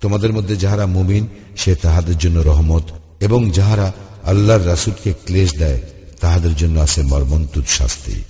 [0.00, 1.24] তোমাদের মধ্যে যাহারা মুমিন,
[1.56, 2.84] সে তাহাদের জন্য রহমত
[3.20, 3.92] এবং যাহারা
[4.24, 5.80] আল্লাহর রাসুলকে ক্লেশ দেয়
[6.24, 8.22] তাহাদের জন্য আছে মর্মন্তুদ শাস্তি।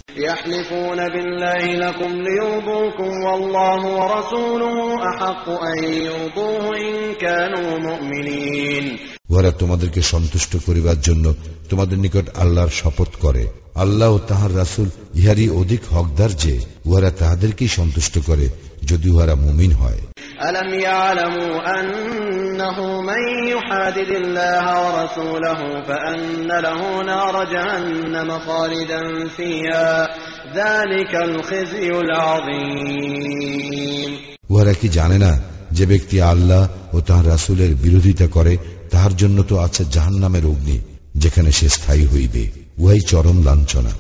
[9.30, 11.34] উহারা তোমাদেরকে সন্তুষ্ট করিবার জন্য
[11.70, 17.68] তোমাদের নিকট আল্লাহর শপথ করে। আল্লাহ ও তাহার রাসুল ইহারই অধিক হকদার যে উহারা তাহাদেরকেই
[17.68, 18.48] সন্তুষ্ট করে
[18.82, 19.98] যদি উহারা মুমিন হয়।
[20.43, 30.07] ألم يعلموا أنه من يحادد الله ورسوله فأن له نار جهنم خالدا فيها
[30.55, 34.11] ذلك الخزي العظيم
[34.49, 35.31] উহারা কি জানে না
[35.77, 38.57] যে ব্যক্তি আল্লাহ ও তাহার রাসুলের বিরোধিতা করে
[38.91, 40.77] তাহার জন্য তো আছে জাহান নামের অগ্নি
[41.15, 42.43] যেখানে সে স্থায়ী হইবে
[42.77, 43.91] উহাই চরম লাঞ্ছনা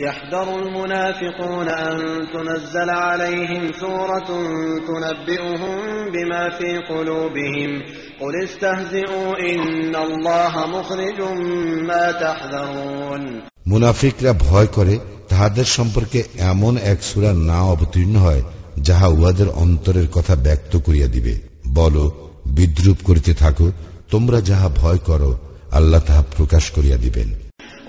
[0.00, 4.28] يحذر المنافقون أن تنزل عليهم سورة
[4.88, 5.78] تنبئهم
[6.12, 7.82] بما في قلوبهم
[8.20, 11.20] قل استهزئوا إن الله مخرج
[11.82, 13.22] ما تحذرون
[13.66, 14.94] মুনাফিকরা ভয় করে
[15.28, 16.20] তাহাদের সম্পর্কে
[16.52, 18.42] এমন এক সুরা না অবতীর্ণ হয়
[18.78, 21.34] যাহা উহাদের অন্তরের কথা ব্যক্ত করিয়া দিবে
[21.74, 22.04] বলো
[22.48, 23.66] বিদ্রুপ করিতে থাকো
[24.10, 25.30] তোমরা যাহা ভয় করো
[25.70, 27.28] আল্লাহ তাহা প্রকাশ করিয়া দিবেন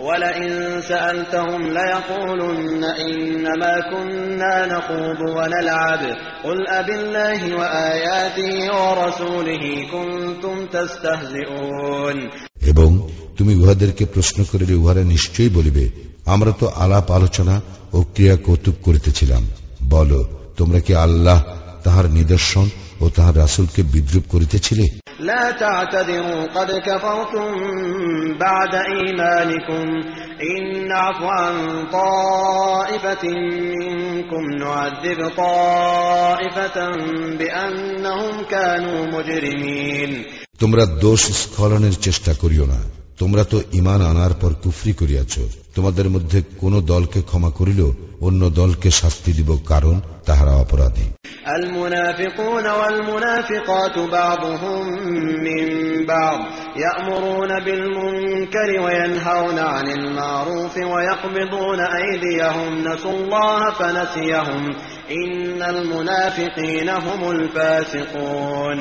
[0.01, 6.01] ولئن سألتهم ليقولن إنما كنا نخوض ونلعب
[6.43, 9.63] قل أبالله وآياته ورسوله
[9.93, 12.17] كنتم تستهزئون
[12.71, 12.89] এবং
[13.37, 15.85] তুমি উহাদেরকে প্রশ্ন করিলে উহারা নিশ্চয়ই বলিবে
[16.25, 17.55] আমরা তো আলাপ আলোচনা
[17.93, 19.43] ও ক্রিয়া কৌতুক করিতেছিলাম
[19.89, 20.19] বলো
[20.57, 21.39] তোমরা কি আল্লাহ
[21.83, 22.67] তাহার নিদর্শন
[23.03, 24.85] ও তাহার রাসুলকে বিদ্রুপ করিতেছিলে
[25.21, 27.47] لا تعتذروا قد كفرتم
[28.39, 29.85] بعد إيمانكم
[30.51, 31.55] إن نعف عن
[31.91, 33.23] طائفة
[33.75, 36.77] منكم نعذب طائفة
[37.39, 40.11] بأنهم كانوا مجرمين
[40.61, 42.79] তোমরা দোষ স্খলনের চেষ্টা করিও না
[43.19, 45.33] তোমরা তো ইমান আনার পর কুফরি করিয়াছ
[45.75, 47.81] তোমাদের মধ্যে কোন দলকে ক্ষমা করিল
[48.21, 51.07] অন্য দলকে শাস্তি দিব কারণ তাহারা অপরাধী
[51.49, 54.83] المنافقون والمنافقات بعضهم
[55.39, 55.65] من
[56.05, 56.39] بعض
[56.77, 64.63] يأمرون بالمنكر وينهون عن المعروف ويقبضون أيديهم نسوا الله فنسيهم
[65.11, 68.79] إن المنافقين هم الفاسقون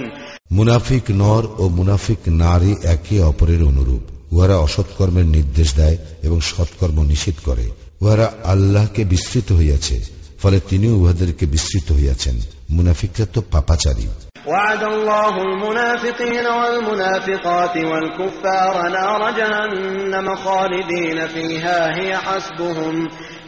[0.51, 6.39] মুনাফিক নর ও মুনাফিক নারী একে অপরের অনুরূপ উহারা অসৎকর্মের নির্দেশ দেয় এবং
[6.81, 7.67] সৎকর্ম নিষেধ করে
[8.03, 9.97] উহারা আল্লাহকে বিস্তৃত হইয়াছে
[10.43, 12.37] ফলে তিনিও উহাদেরকে বিস্তৃত হইয়াছেন
[12.71, 14.09] মুনাফিকরা তো পাপাচারী
[14.47, 22.95] وعد الله المنافقين والمنافقات والكفار نار جهنم خالدين فيها هي حسبهم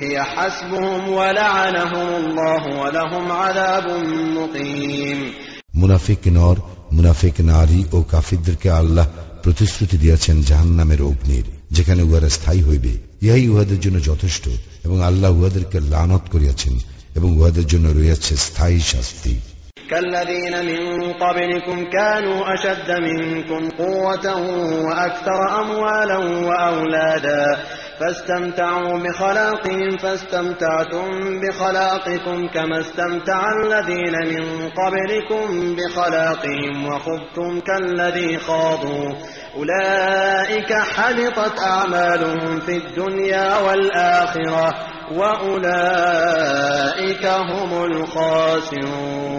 [0.01, 3.87] هي حسبهم ولعنهم الله ولهم عذاب
[4.37, 5.21] مقيم
[5.75, 6.57] মুনাফিক নর
[6.97, 9.07] মুনাফিক নারী ও কাফিরদেরকে আল্লাহ
[9.45, 12.93] প্রতিশ্রুতি দিয়েছেন জাহান নামের অগ্নির যেখানে উহারা স্থায়ী হইবে
[13.23, 14.45] ইহাই উহাদের জন্য যথেষ্ট
[14.85, 16.75] এবং আল্লাহ উহাদেরকে লানত করিয়াছেন
[17.15, 19.35] এবং উহাদের জন্য রয়েছে স্থায়ী শাস্তি
[19.91, 20.83] كالذين من
[21.15, 24.27] قبلكم كانوا أشد منكم قوة
[24.87, 26.19] وأكثر أموالا
[26.49, 27.45] وأولادا
[28.01, 39.13] فاستمتعوا بخلاقهم فاستمتعتم بخلاقكم كما استمتع الذين من قبلكم بخلاقهم وخذتم كالذي خاضوا
[39.57, 44.75] أولئك حبطت أعمالهم في الدنيا والآخرة
[45.19, 49.39] وأولئك هم الخاسرون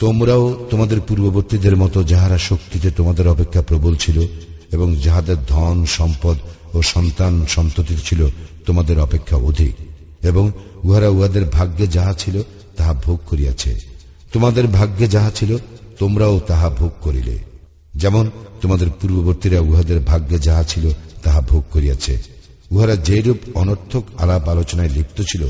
[0.00, 4.26] তোমরাও তোমাদের পূর্ববর্তীদের মতো যাহারা শক্তিতে তোমাদের অপেক্ষা প্রবল ছিল
[4.71, 6.37] এবং যাহাদের ধন, সম্পদ
[6.75, 8.27] ও সন্তান সন্ততি ছিল,
[8.65, 9.75] তোমাদের অপেক্ষা অধিক।
[10.25, 10.51] এবং
[10.83, 12.41] উহারা উহাদের ভাগ্যে যাহা ছিল,
[12.77, 13.79] তাহা ভোগ করিয়াছে।
[14.33, 15.57] তোমাদের ভাগ্যে যাহা ছিল,
[15.99, 17.39] তোমরাও তাহা ভোগ করিলে।
[17.95, 18.29] যেমন
[18.61, 20.89] তোমাদের পূর্ববর্তীরা উহাদের ভাগ্যে যাহা ছিল,
[21.23, 22.21] তাহা ভোগ করিয়াছে।
[22.71, 25.47] উহারা যেরূপ অনর্থক আলাপ আলোচনায় লিপ্ত ছিল,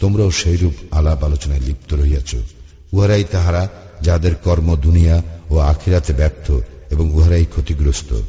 [0.00, 2.34] তোমরাও সেইরূপ আলাপ আলোচনায় লিপ্ত রহিয়াছ।
[2.92, 3.68] উহারাই তাহারা
[4.00, 6.52] যাদের কর্ম দুনিয়া ও আখিরাতে ব্যর্থ,
[6.90, 8.20] এবং উহারাই ক্ষতিগ্রস্ত।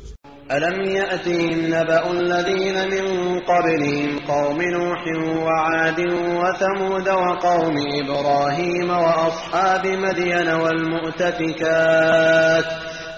[0.50, 3.06] ألم يأتهم نبأ الذين من
[3.40, 5.02] قبلهم قوم نوح
[5.46, 6.00] وعاد
[6.40, 10.48] وثمود وقوم إبراهيم وأصحاب مدين
[11.42, 12.64] والمؤتفكات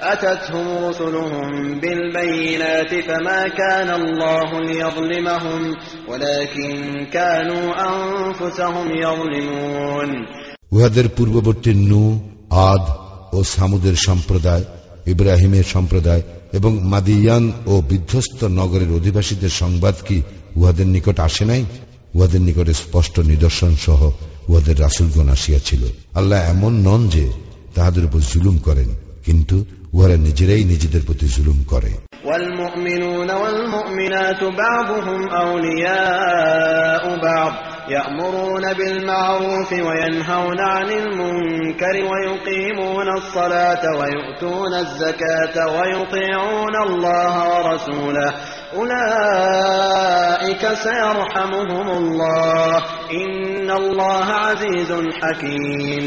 [0.02, 5.62] أتتهم رسلهم بالبينات فما كان الله ليظلمهم
[6.08, 6.72] ولكن
[7.12, 10.10] كانوا أنفسهم يظلمون
[10.72, 12.04] উহাদের পূর্ববর্তী নু
[12.70, 12.84] আদ
[13.32, 14.64] ও সামুদের সম্প্রদায়
[15.06, 16.22] ইব্রাহিমের সম্প্রদায়
[16.52, 20.16] এবং মাদিয়ান ও বিধ্বস্ত নগরের অধিবাসীদের সংবাদ কি
[20.56, 21.62] উহাদের নিকট আসে নাই
[22.14, 24.00] উহাদের নিকটে স্পষ্ট নিদর্শন সহ
[24.48, 25.82] উহাদের রাসুলগণ আসিয়াছিল
[26.14, 27.24] আল্লাহ এমন নন যে
[27.74, 28.88] তাহাদের উপর জুলুম করেন
[29.26, 29.56] কিন্তু
[29.94, 31.92] উহারা নিজেরাই নিজেদের প্রতি জুলুম করে
[32.26, 37.52] والمؤمنون والمؤمنات بعضهم أولياء بعض
[37.88, 48.30] يأمرون بالمعروف وينهون عن المنكر ويقيمون الصلاة ويؤتون الزكاة ويطيعون الله ورسوله
[48.76, 52.76] أولئك سيرحمهم الله
[53.12, 54.90] إن الله عزيز
[55.22, 56.04] حكيم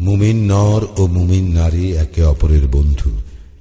[0.00, 3.10] মুমিন নর ও মুমিন নারী একে অপরের বন্ধু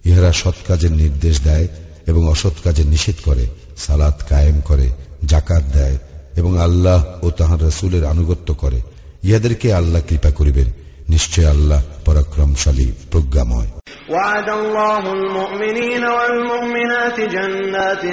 [0.05, 1.68] ইহারা সৎ কাজের নির্দেশ দেয়
[2.07, 3.45] এবং অসৎ কাজের নিষেধ করে
[3.78, 4.88] সালাত কায়েম করে
[5.26, 5.97] জাকাত দেয়
[6.39, 8.80] এবং আল্লাহ ও তাহার রসুলের আনুগত্য করে
[9.24, 10.68] ইহাদেরকে আল্লাহ কৃপা করিবেন
[11.09, 13.70] নিশ্চয় আল্লাহ পরাক্রমশালী প্রজ্ঞাময়
[14.09, 18.03] وعد الله المؤمنين والمؤمنات جنات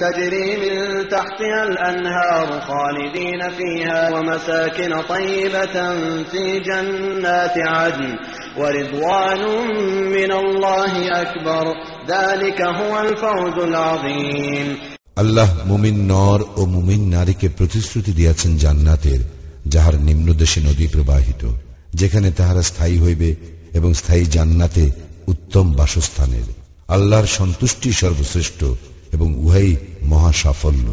[0.00, 5.76] تجري من تحتها الأنهار خالدين فيها ومساكن طيبة
[6.30, 8.16] في جنات عدن
[8.58, 9.42] ورضوان
[10.16, 11.64] من الله أكبر
[12.08, 14.78] ذلك هو الفوز العظيم
[15.16, 19.20] আল্লাহ মুমিন নর ও মুমিন নারীকে প্রতিশ্রুতি দিয়াছেন জান্নাতের
[19.66, 21.42] যাহার নিম্নদেশে নদী প্রবাহিত
[21.94, 23.30] যেখানে তাহারা স্থায়ী হইবে
[23.74, 24.84] এবং স্থায়ী জান্নাতে
[25.26, 26.46] উত্তম বাসস্থানের
[26.88, 28.60] আল্লাহর সন্তুষ্টি সর্বশ্রেষ্ঠ
[29.12, 29.70] এবং উহাই
[30.02, 30.88] মহা সাফল্য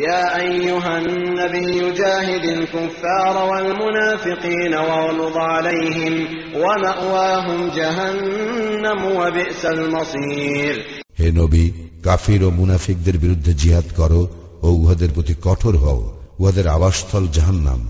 [0.00, 6.14] يا أيها النبي جاهد الكفار والمنافقين واغلظ عليهم
[6.54, 10.74] ومأواهم جهنم وبئس المصير
[11.19, 11.71] হে নবী,
[12.03, 14.29] কাফির ও মুনাফিকদের বিরুদ্ধে জিহাদ করো
[14.61, 17.89] ও উহাদের প্রতি কঠোর হও। উহাদের আবাসস্থল জাহান্নাম।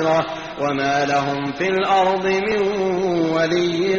[0.60, 2.60] وما لهم في الأرض من
[3.30, 3.98] ولي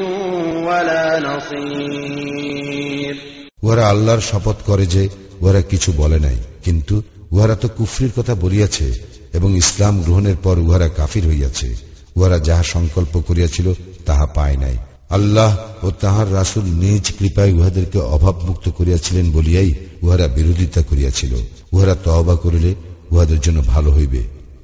[0.67, 3.15] ولا نصير
[3.63, 5.03] উহারা আল্লাহর শপথ করে যে
[5.41, 6.95] উহারা কিছু বলে নাই কিন্তু
[7.31, 8.87] উহারা তো কুফরির কথা বলিয়াছে
[9.33, 11.69] এবং ইসলাম গ্রহণের পর উহারা কাফির হইয়াছে
[12.15, 13.67] উহারা যাহা সংকল্প করিয়াছিল
[14.05, 14.75] তাহা পায় নাই
[15.09, 15.51] আল্লাহ
[15.83, 19.69] ও তাহার রাসুল নিজ কৃপায় উহাদেরকে অভাবমুক্ত করিয়াছিলেন বলিয়াই
[20.03, 21.33] উহারা বিরোধিতা করিয়াছিল
[21.73, 22.71] উহারা তহবা করিলে
[23.11, 24.21] উহাদের জন্য ভালো হইবে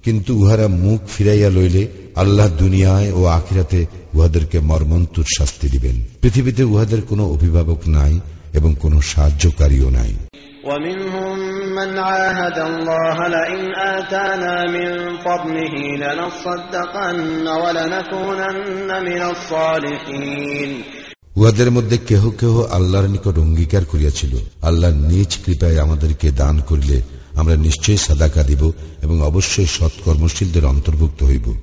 [0.08, 7.02] কিন্তু উহারা মুখ ফিরাইয়া লইলে আল্লাহ দুনিয়ায় ও আখিরাতে উহাদেরকে মর্মন্তুর শাস্তি দিবেন। পৃথিবীতে উহাদের
[7.02, 8.20] কোনো অভিভাবক নাই
[8.52, 10.12] এবং কোনো সাহায্যকারীও নাই।
[21.36, 27.02] উহাদের মধ্যে কেহ কেহ আল্লাহর নিকট অঙ্গীকার করিয়াছিল। আল্লাহ নিজ কৃপায় আমাদেরকে দান করিলে
[27.38, 28.72] আমরা নিশ্চয়ই সাদাকা দিব
[29.02, 31.54] এবং অবশ্যই সৎকর্মশীলদের অন্তর্ভুক্ত হইব।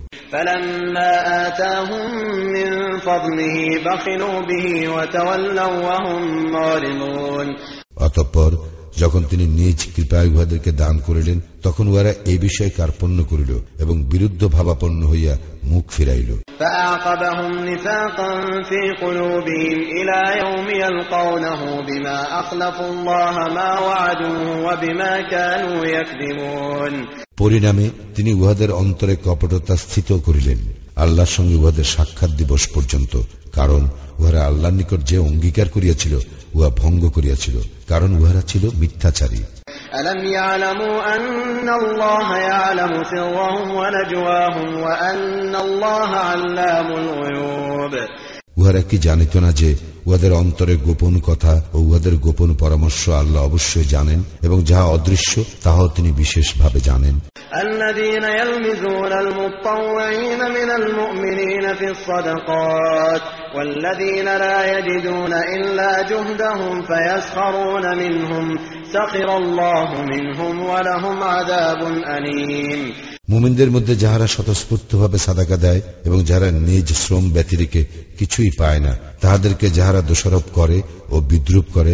[7.97, 8.51] অতঃপর
[8.98, 14.48] যখন তিনি নিজ কৃপায় উহাদেরকে দান করিলেন তখন উহারা এ বিষয়ে কার্পণ্য করিল এবং বিরুদ্ধ
[14.48, 16.36] ভাবাপন্ন হইয়া মুখ ফিরাইল।
[27.38, 33.12] পরিণামে তিনি উহাদের অন্তরে কপটতা স্থিত করিলেন। আল্লাহর সঙ্গে উহাদের সাক্ষাৎ দিবস পর্যন্ত
[33.53, 33.83] কারণ
[34.18, 36.14] উহারা আল্লাহর নিকট যে অঙ্গীকার করিয়াছিল
[36.55, 37.57] উহা ভঙ্গ করিয়াছিল
[37.89, 39.43] কারণ উহারা ছিল মিথ্যাচারী
[39.93, 47.95] ألم يعلموا أن الله يعلم سرهم ونجواهم وأن الله علام الغيوب
[48.64, 49.70] উহারা কি জানিত না যে
[50.07, 55.33] উহাদের অন্তরে গোপন কথা ও উহাদের গোপন পরামর্শ আল্লাহ অবশ্যই জানেন এবং যাহা অদৃশ্য
[55.64, 57.16] তাহাও তিনি বিশেষভাবে জানেন
[57.64, 63.22] الذين يلمزون المطوعين من المؤمنين في الصدقات
[63.57, 68.47] والذين لا يجدون إلا جهدهم فيسخرون منهم
[68.87, 72.81] سخر الله منهم ولهم عذاب أليم
[73.28, 77.82] মুমিনদের মধ্যে যাহারা স্বতঃস্ফূর্তভাবে সাদাকা দেয় এবং যারা নিজ শ্রম ব্যতিরিকে
[78.17, 80.78] কিছুই পায় না, তাহাদেরকে যাহারা দোষারোপ করে
[81.09, 81.93] ও বিদ্রুপ করে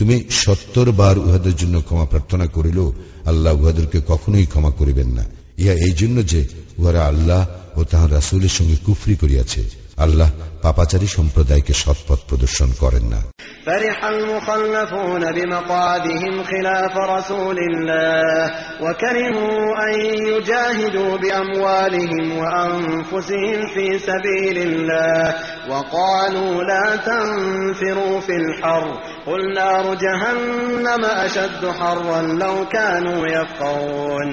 [0.00, 2.90] তুমি সত্তর বার উহাদের জন্য ক্ষমা প্রার্থনা করিল,
[3.26, 5.24] আল্লাহ উহাদেরকে কখনোই ক্ষমা করিবেন না।
[5.58, 6.48] ইহা এই জন্য যে
[6.78, 7.46] উহারা আল্লাহ
[7.78, 10.29] ও তাহার রাসুলের সঙ্গে কুফরি করিয়াছে। আল্লাহ
[10.63, 13.21] পাপাচারী সম্প্রদায়কে সৎপথ প্রদর্শন করেন না
[13.67, 18.51] فرح المخلفون بمقعدهم خلاف رسول الله
[18.83, 19.93] وكرهوا أن
[20.31, 25.35] يجاهدوا بأموالهم وأنفسهم في سبيل الله
[25.69, 28.85] وقالوا لا تنفروا في الحر
[29.27, 34.29] قل نار جهنم أشد حرا لو كانوا يفقهون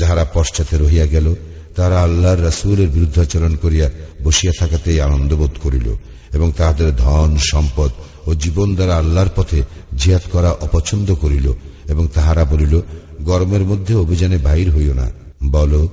[0.00, 1.26] যাহারা পশ্চাতে রহিয়া গেল
[1.75, 3.89] তারা আল্লাহর রাসুলের বিরুদ্ধাচরণ করিয়া
[4.23, 5.95] বসিয়া থাকাতেই আনন্দবোধ করিল
[6.33, 7.91] এবং তাহাদের ধন সম্পদ
[8.27, 9.63] ও জীবন দ্বারা আল্লাহর পথে
[9.97, 11.53] জিয়াত করা অপছন্দ করিল
[11.89, 12.81] এবং তাহারা বলিল
[13.21, 15.11] গরমের মধ্যে অভিযানে বাহির হইও না।
[15.51, 15.87] বল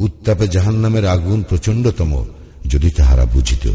[0.00, 2.24] উত্তাপে জাহান নামের আগুন প্রচন্ডতম
[2.66, 3.70] যদি তাহারা বুঝিত।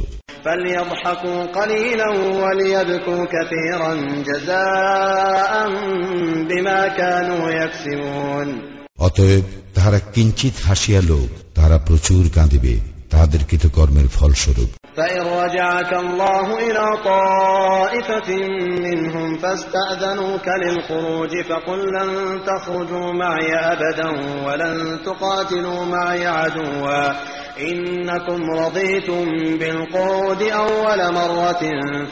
[8.98, 9.42] অতএব
[9.87, 12.75] তাহারা কিঞ্চিত হাসিয়া লোক তাহারা প্রচুর কাঁদিবে
[13.13, 18.31] তাহাদের কৃতকর্মের ফলস্বরূপ فإن رجعك الله إلى طائفة
[18.87, 22.11] منهم فاستأذنوك للخروج فقل لن
[22.47, 24.09] تخرجوا معي أبدا
[24.47, 27.13] ولن تقاتلوا معي عدوا
[27.61, 29.25] إنكم رضيتم
[29.61, 31.63] بالقعود أول مرة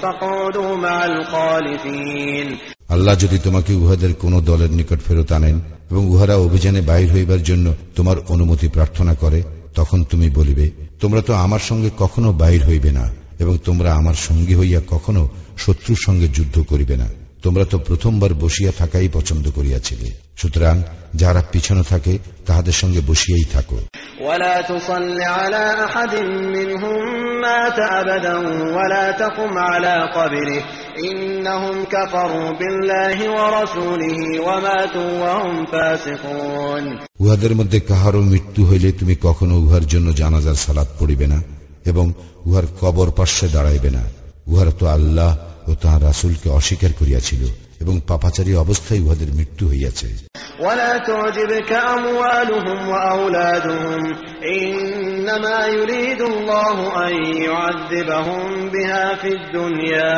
[0.02, 2.58] فاقعدوا مع الخالفين
[2.89, 5.59] আল্লাহ যদি তোমাকে উহাদের কোন দলের নিকট ফেরত আনেন
[5.91, 9.43] এবং উহারা অভিযানে বাহির হইবার জন্য তোমার অনুমতি প্রার্থনা করে,
[9.75, 13.09] তখন তুমি বলিবে, তোমরা তো আমার সঙ্গে কখনো বাহির হইবে না
[13.39, 17.07] এবং তোমরা আমার সঙ্গী হইয়া কখনো শত্রুর সঙ্গে যুদ্ধ করিবে না।
[17.44, 20.76] তোমরা তো প্রথমবার বসিয়া থাকাই পছন্দ করিয়াছিলে সুতরাং
[21.14, 22.12] যারা পিছনে থাকে
[22.46, 23.78] তাহাদের সঙ্গে বসিয়াই থাকো
[24.22, 26.14] ولا تصل على أحد
[26.56, 27.02] منهم
[27.40, 28.36] مات أبدا
[28.76, 30.60] ولا تقم على قبره
[31.00, 36.84] إنهم كفروا بالله ورسوله وماتوا وهم فاسقون
[37.20, 41.38] উহাদের মধ্যে কাহারও মৃত্যু হইলে তুমি কখনো উহার জন্য জানাজার সালাত পড়িবে না
[41.86, 42.06] এবং
[42.48, 44.02] উহার কবর পার্শ্বে দাঁড়াইবে না
[44.46, 45.30] উহারা তো আল্লাহ
[45.68, 47.42] ও তাহার রাসুলকে অস্বীকার করিয়াছিল
[47.82, 50.08] এবং পাপাচারী অবস্থায় উহাদের মৃত্যু হইয়াছে
[50.60, 54.00] ولا تعجبك أموالهم وأولادهم
[54.58, 56.76] إنما يريد الله
[57.06, 57.14] أن
[57.46, 60.16] يعذبهم بها في الدنيا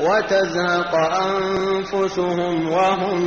[0.00, 0.92] وتزهق
[1.28, 3.18] أنفسهم وهم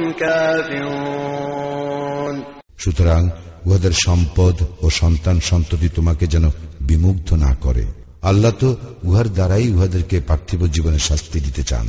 [1.08, 2.36] كافرون
[2.84, 3.22] সুতরাং
[3.68, 6.46] উহাদের সম্পদ ও সন্তান সন্ততি তোমাকে যেন
[6.82, 7.84] বিমুগ্ধ না করে
[8.24, 8.70] আল্লাহ তো
[9.04, 11.88] উহার দ্বারাই উহাদেরকে পার্থিব জীবনে শাস্তি দিতে চান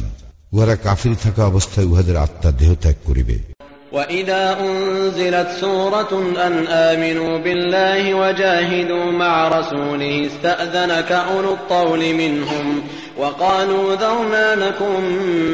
[0.53, 3.39] উহারা কাফির থাকা অবস্থায় উহাদের আত্মা দেহ ত্যাগ করিবে
[3.93, 6.13] وإذا أنزلت سورة
[6.47, 6.55] أن
[6.89, 12.67] آمنوا بالله وجاهدوا مع رسوله استأذنك أولو الطول منهم
[13.19, 15.03] وقالوا ذرنا نكن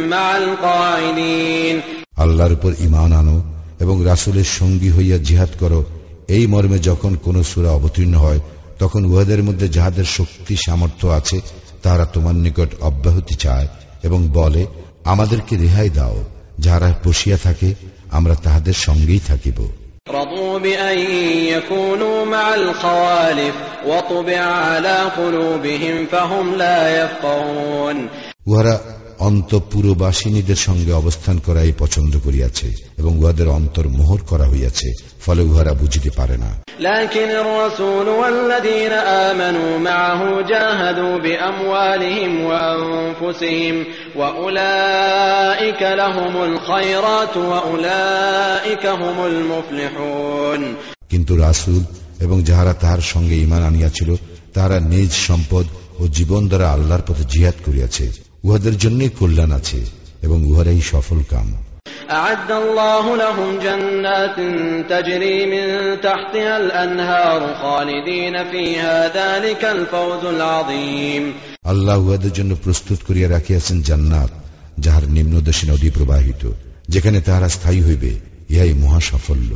[0.09, 1.77] مع القاعدين
[2.17, 3.37] আল্লাহর উপর ইমান আনো
[3.81, 5.81] এবং রাসুলের সঙ্গী হইয়া জিহাদ করো
[6.29, 8.41] এই মর্মে যখন কোন সুরা অবতীর্ণ হয়
[8.80, 11.42] তখন উহাদের মধ্যে যাহাদের শক্তি সামর্থ্য আছে
[11.84, 13.68] তারা তোমার নিকট অব্যাহতি চায়
[14.04, 14.66] এবং বলে
[15.04, 16.24] আমাদেরকে রেহাই দাও।
[16.60, 17.74] যারা বসিয়া থাকে
[18.12, 19.68] আমরা তাহাদের সঙ্গেই থাকিব।
[28.48, 28.80] উহারা
[29.19, 32.69] অন্তপুরবাসিনীদের সঙ্গে অবস্থান করাই পছন্দ করিয়াছে
[32.99, 34.89] এবং উহাদের অন্তর মোহর করা হইয়াছে
[35.27, 38.93] ফলে উহারা বুঝিতে পারে না لكن الرسول والذين
[39.29, 43.77] آمنوا معه جاهدوا بأموالهم وأنفسهم
[44.17, 50.61] وأولئك لهم الخيرات وأولئك هم المفلحون
[51.11, 51.83] কিন্তু রাসূল
[52.21, 54.11] এবং যাহারা তাহার সঙ্গে ঈমান আনিয়াছিল
[54.55, 55.67] তাহারা নিজ সম্পদ
[55.99, 58.05] ও জীবন দ্বারা আল্লাহর পথে জিহাদ করিয়াছে
[58.45, 59.79] উহাদের জন্যই কল্যাণ আছে
[60.23, 61.49] এবং উহারাই সফল কাম
[62.13, 64.37] أعد الله لهم جنات
[64.89, 65.67] تجري من
[66.01, 71.25] تحتها الأنهار خالدين فيها ذلك الفوز العظيم
[71.67, 74.31] আল্লাহ উহাদের জন্য প্রস্তুত করিয়া রাখিয়াছেন জান্নাত
[74.79, 76.43] যাহার নিম্নদেশে নদী প্রবাহিত
[76.89, 78.13] যেখানে তাহারা স্থায়ী হইবে
[78.51, 79.51] ইহাই মহা সাফল্য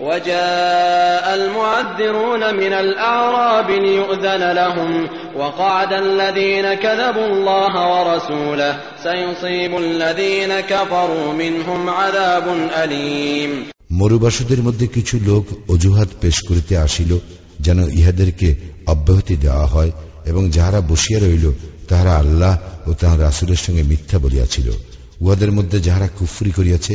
[0.00, 4.90] وجاء المعذرون من الأعراب ليؤذن لهم
[5.36, 8.72] وقعد الذين كذبوا الله ورسوله
[9.02, 13.50] سيصيب الذين كفروا منهم عذاب أليم
[13.90, 17.10] মরুবাসীদের মধ্যে কিছু লোক অজুহাত পেশ করিতে আসিল
[17.60, 18.48] যেন ইহাদেরকে
[18.86, 19.90] অব্যাহতি দেওয়া হয়
[20.26, 21.46] এবং যাহারা বসিয়া রইল
[21.88, 22.54] তাহারা আল্লাহ
[22.86, 24.68] ও তাহার রাসুলের সঙ্গে মিথ্যা বলিয়াছিল
[25.20, 26.94] উহাদের মধ্যে যাহারা কুফরি করিয়াছে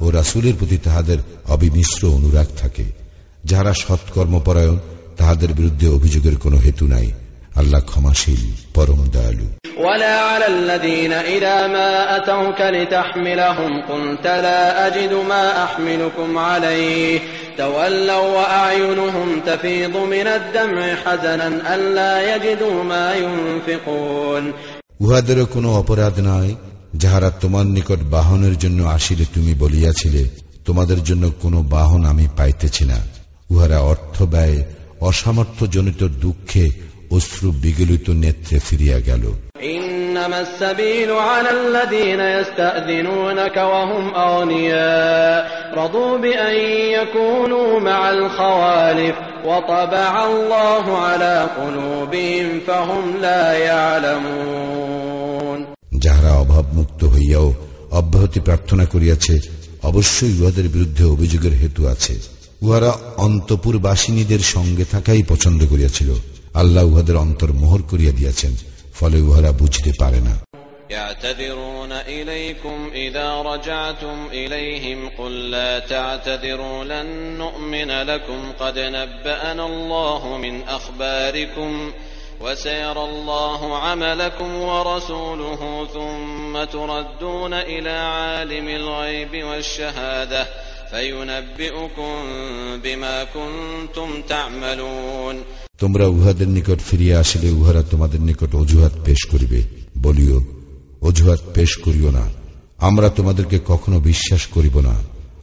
[0.00, 2.86] ও রাসুলের প্রতি তাহাদের অবিমিশ্র অনুরাগ থাকে
[3.44, 4.76] যাহারা সৎকর্মপরায়ণ
[5.16, 7.08] তাহাদের বিরুদ্ধে অভিযোগের কোনো হেতু নাই
[7.56, 8.42] আল্লাহ ক্ষমাশীল
[8.74, 9.46] পরম দয়ালু
[9.78, 17.20] ولا على الذين إذا ما أتوك لتحملهم قلت لا أجد ما أحملكم عليه
[17.58, 24.44] تولوا وأعينهم تفيض من الدمع حزنا ألا يجدوا ما ينفقون
[25.00, 26.48] উহাদেরও কোনো অপরাধ নাই
[26.94, 30.22] যাহারা তোমার নিকট বাহনের জন্য আসিলে তুমি বলিয়াছিলে
[30.64, 32.98] তোমাদের জন্য কোনো বাহন আমি পাইতেছি না
[33.50, 34.58] উহারা অর্থ ব্যয়
[35.00, 36.70] অসামর্থ্যজনিত দুঃখে
[37.10, 39.24] অশ্রু বিগলিত নেত্রে ফিরিয়া গেল
[39.74, 46.54] إنما السبيل على الذين يستأذنونك وهم أغنياء رضوا بأن
[46.90, 55.67] يكونوا مع الخوالف وطبع الله على قلوبهم فهم لا يعلمون
[56.04, 57.48] যাহারা অভাবমুক্ত হইয়াও
[57.90, 59.34] অব্যাহতি প্রার্থনা করিয়াছে
[59.82, 62.14] অবশ্যই উহাদের বিরুদ্ধে অভিযোগের হেতু আছে
[62.62, 62.90] উহারা
[63.26, 66.10] অন্তপুরবাসিনীদের সঙ্গে থাকাই পছন্দ করিয়াছিল
[66.54, 68.52] আল্লাহ উহাদের অন্তর মোহর করিয়া দিয়াছেন
[68.98, 70.34] ফলে উহারা বুঝতে পারে না
[70.90, 80.54] يعتذرون إليكم إذا رجعتم إليهم قل لا تعتذروا لن نؤمن لكم قد نبأنا الله من
[80.68, 81.70] أخباركم
[82.40, 90.42] وسيرى الله عملكم ورسوله ثم تردون إلى عالم الغيب والشهادة
[90.90, 92.14] فينبئكم
[92.84, 95.36] بما كنتم تعملون
[95.82, 99.60] তোমরা উহাদের নিকট ফিরিয়া আসিলে উহারা তোমাদের নিকট অজুহাত পেশ করিবে
[99.98, 100.38] বলিও
[101.02, 102.24] অজুহাত পেশ করিও না
[102.78, 104.94] আমরা তোমাদেরকে কখনো বিশ্বাস করিব না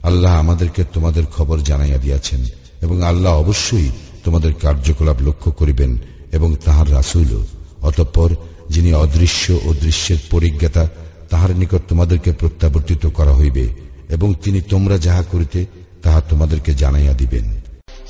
[0.02, 2.40] আল্লাহ আমাদেরকে তোমাদের খবর জানাইয়া দিয়াছেন
[2.82, 3.88] এবং আল্লাহ অবশ্যই
[4.24, 5.90] তোমাদের কার্যকলাপ লক্ষ্য করিবেন
[6.36, 7.30] এবং তাহার রাসুল
[7.82, 8.30] অতঃপর
[8.68, 10.84] যিনি অদৃশ্য ও দৃশ্যের পরিজ্ঞাতা
[11.30, 13.64] তাহার নিকট তোমাদেরকে প্রত্যাবর্তিত করা হইবে
[14.10, 15.60] এবং তিনি তোমরা যাহা করিতে
[16.02, 17.46] তাহা তোমাদেরকে জানাইয়া দিবেন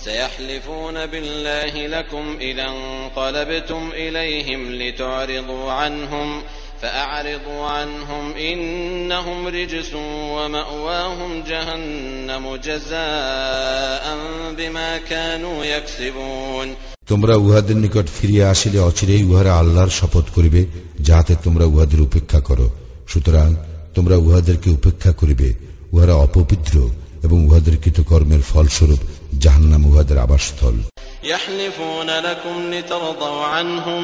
[0.04, 6.28] سيحلفون بالله لكم إذا انقلبتم إليهم لتعرضوا عنهم
[6.82, 9.94] فأعرضوا عنهم إنهم رجس
[10.34, 14.04] ومأواهم جهنم جزاء
[14.58, 16.76] بما كانوا يكسبون
[17.08, 20.60] তোমরা উহাদের নিকট ফিরিয়া আসিলে অচিরেই উহারা আল্লাহর শপথ করিবে
[21.00, 22.66] যাহাতে তোমরা উহাদের উপেক্ষা করো
[23.06, 23.48] সুতরাং
[23.94, 25.48] তোমরা উহাদেরকে উপেক্ষা করিবে
[25.92, 26.74] উহারা অপবিত্র
[27.22, 29.00] এবং উহাদের কৃতকর্মের ফলস্বরূপ
[29.38, 30.76] জাহান্নাম উহাদের আবাসস্থল
[31.24, 34.02] يحلفون لكم لترضوا عنهم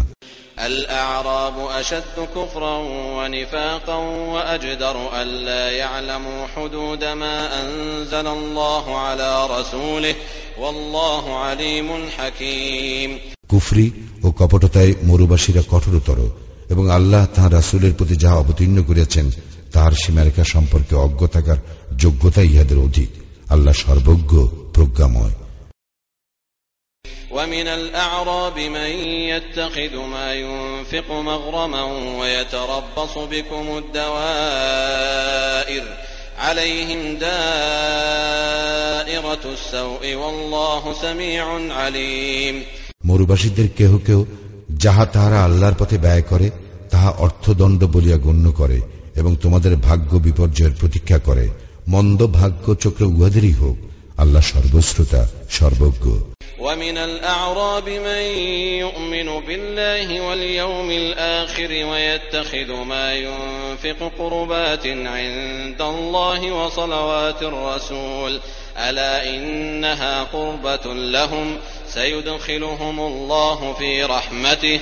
[0.59, 2.77] الأعراب أشد كفرا
[3.17, 3.97] ونفاقا
[4.33, 10.15] وأجدر ألا يعلموا حدود ما أنزل الله على رسوله
[10.59, 13.09] والله عليم حكيم
[13.53, 13.87] কুফরি
[14.23, 16.19] ও কপটতায় মরুবাসীরা কঠোরতর
[16.69, 19.25] এবং আল্লাহ তাহার রাসুলের প্রতি যাহা অবতীর্ণ করিয়াছেন
[19.71, 21.57] তাহার সীমারেখা সম্পর্কে অজ্ঞ থাকার
[21.97, 23.09] যোগ্যতা ইহাদের অধিক
[23.49, 25.33] আল্লাহ সর্বজ্ঞ প্রজ্ঞাময়
[27.33, 28.89] ومن الأعراب من
[29.27, 31.83] يتخذ ما ينفق مغرما
[32.19, 35.83] ويتربص بكم الدوائر
[36.39, 37.33] عليهم دائرة
[39.47, 42.63] السوء والله سميع عليم
[43.05, 44.25] মরুবাসীদের কেহ কেউ
[44.75, 46.51] যাহা তাহারা আল্লাহর পথে ব্যয় করে
[46.89, 48.81] তাহা অর্থদণ্ড বলিয়া গণ্য করে
[49.17, 51.45] এবং তোমাদের ভাগ্য বিপর্যয়ের প্রতীক্ষা করে
[51.87, 53.77] মন্দ ভাগ্য চক্র উহাদেরই হোক
[54.17, 56.05] আল্লাহ সর্বশ্রোতা সর্বজ্ঞ
[56.59, 58.23] ومن الأعراب من
[58.77, 68.39] يؤمن بالله واليوم الآخر ويتخذ ما ينفق قربات عند الله وصلوات الرسول
[68.79, 71.57] ألا إنها قربة لهم
[71.87, 74.79] سيدخلهم الله في رحمته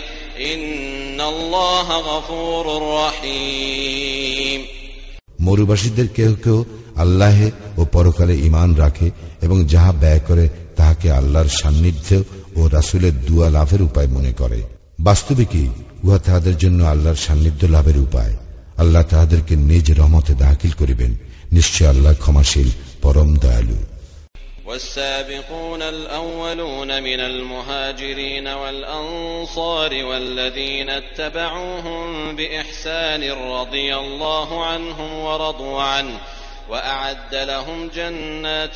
[5.41, 6.64] মরুবাসীদের কেউ কেউ
[6.97, 9.11] আল্লাহে ও পরকালে ইমান রাখে
[9.43, 12.22] এবং যাহা ব্যয় করে, তাহাকে আল্লাহর সান্নিধ্য
[12.57, 14.62] ও রাসুলের দুয়া লাভের উপায় মনে করে।
[15.01, 15.68] বাস্তবে কি?
[16.05, 18.37] উহা তাহাদের জন্য আল্লাহর সান্নিধ্য লাভের উপায়।
[18.76, 21.16] আল্লাহ তাহাদেরকে নিজ রহমতে দাখিল করিবেন।
[21.53, 22.70] নিশ্চয় আল্লাহ ক্ষমাশীল,
[23.03, 23.95] পরম দয়ালু।
[24.65, 36.17] والسابقون الأولون من المهاجرين والأنصار والذين اتبعوهم بإحسان رضي الله عنهم ورضوا عنه
[36.69, 38.75] وأعد لهم جنات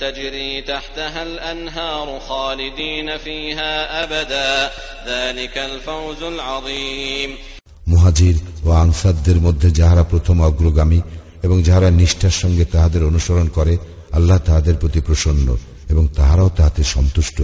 [0.00, 4.70] تجري تحتها الأنهار خالدين فيها أبدا
[5.06, 7.30] ذلك الفوز العظيم
[7.86, 8.36] মুহাজির
[8.66, 11.00] ও আনসারদের মধ্যে যাহারা প্রথম অগ্রগামী
[11.42, 13.74] এবং যাহারা নিষ্ঠার সঙ্গে তাহাদের অনুসরণ করে
[14.12, 15.46] আল্লাহ তাহাদের প্রতি প্রসন্ন
[15.88, 17.38] এবং তাহারাও তাহাতে সন্তুষ্ট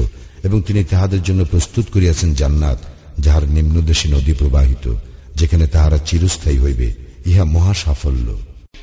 [0.45, 2.79] এবং তিনি তাহাদের জন্য প্রস্তুত করিয়াছেন জান্নাত
[3.19, 4.85] যাহার নিম্নদেশী নদী প্রবাহিত
[5.35, 6.89] যেখানে তাহারা চিরস্থায়ী হইবে
[7.27, 8.29] ইহা মহা সাফল্য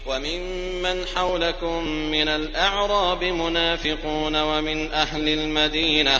[0.08, 1.80] وممن حولكم
[2.12, 6.16] من الأعراب منافقون ومن أهل المدينة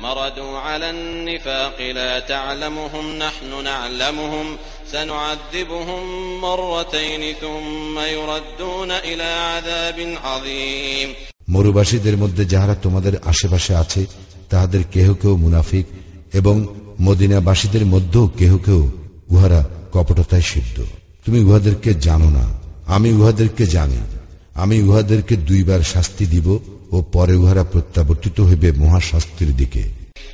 [0.00, 4.46] مردوا على النفاق لا تعلمهم نحن نعلمهم
[4.92, 6.02] سنعذبهم
[6.40, 11.08] مرتين ثم يردون إلى عذاب عظيم
[11.48, 14.02] মরুবাসীদের মধ্যে যাহারা তোমাদের আশেপাশে আছে
[14.50, 15.86] তাহাদের কেহ কেউ মুনাফিক
[16.34, 16.54] এবং
[17.00, 18.82] মদিনাবাসীদের মধ্যেও কেহ কেউ
[19.30, 19.60] উহারা
[19.92, 20.76] কপটতায় সিদ্ধ
[21.24, 22.44] তুমি উহাদেরকে জানো না
[22.86, 24.00] আমি উহাদেরকে জানি
[24.54, 26.48] আমি উহাদেরকে দুইবার শাস্তি দিব
[26.92, 29.84] ও পরে উহারা প্রত্যাবর্তিত হইবে মহাশাস্তির দিকে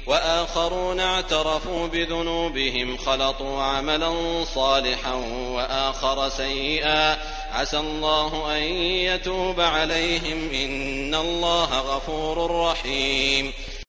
[0.08, 4.10] وآخرون اعترفوا بذنوبهم خلطوا عملا
[4.46, 5.14] صالحا
[5.48, 7.16] وآخر سيئا
[7.52, 8.62] عسى الله أن
[9.04, 13.44] يتوب عليهم إن الله غفور رحيم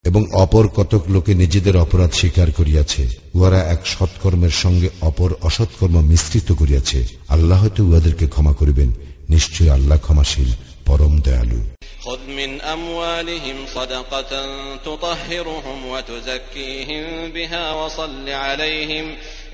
[0.09, 3.01] এবং অপর কতক লোকে নিজেদের অপরাধ স্বীকার করিয়াছে
[3.35, 6.99] উহারা এক সৎকর্মের সঙ্গে অপর অসৎকর্ম মিশ্রিত করিয়াছে
[7.29, 8.89] আল্লাহ হয়তো উহাদেরকে ক্ষমা করিবেন
[9.29, 10.49] নিশ্চয় আল্লাহ ক্ষমাশীল
[10.87, 11.59] পরম দয়ালু
[12.03, 14.31] خذ من أموالهم صدقة
[14.77, 19.05] تطهرهم وتزكيهم بها وصل عليهم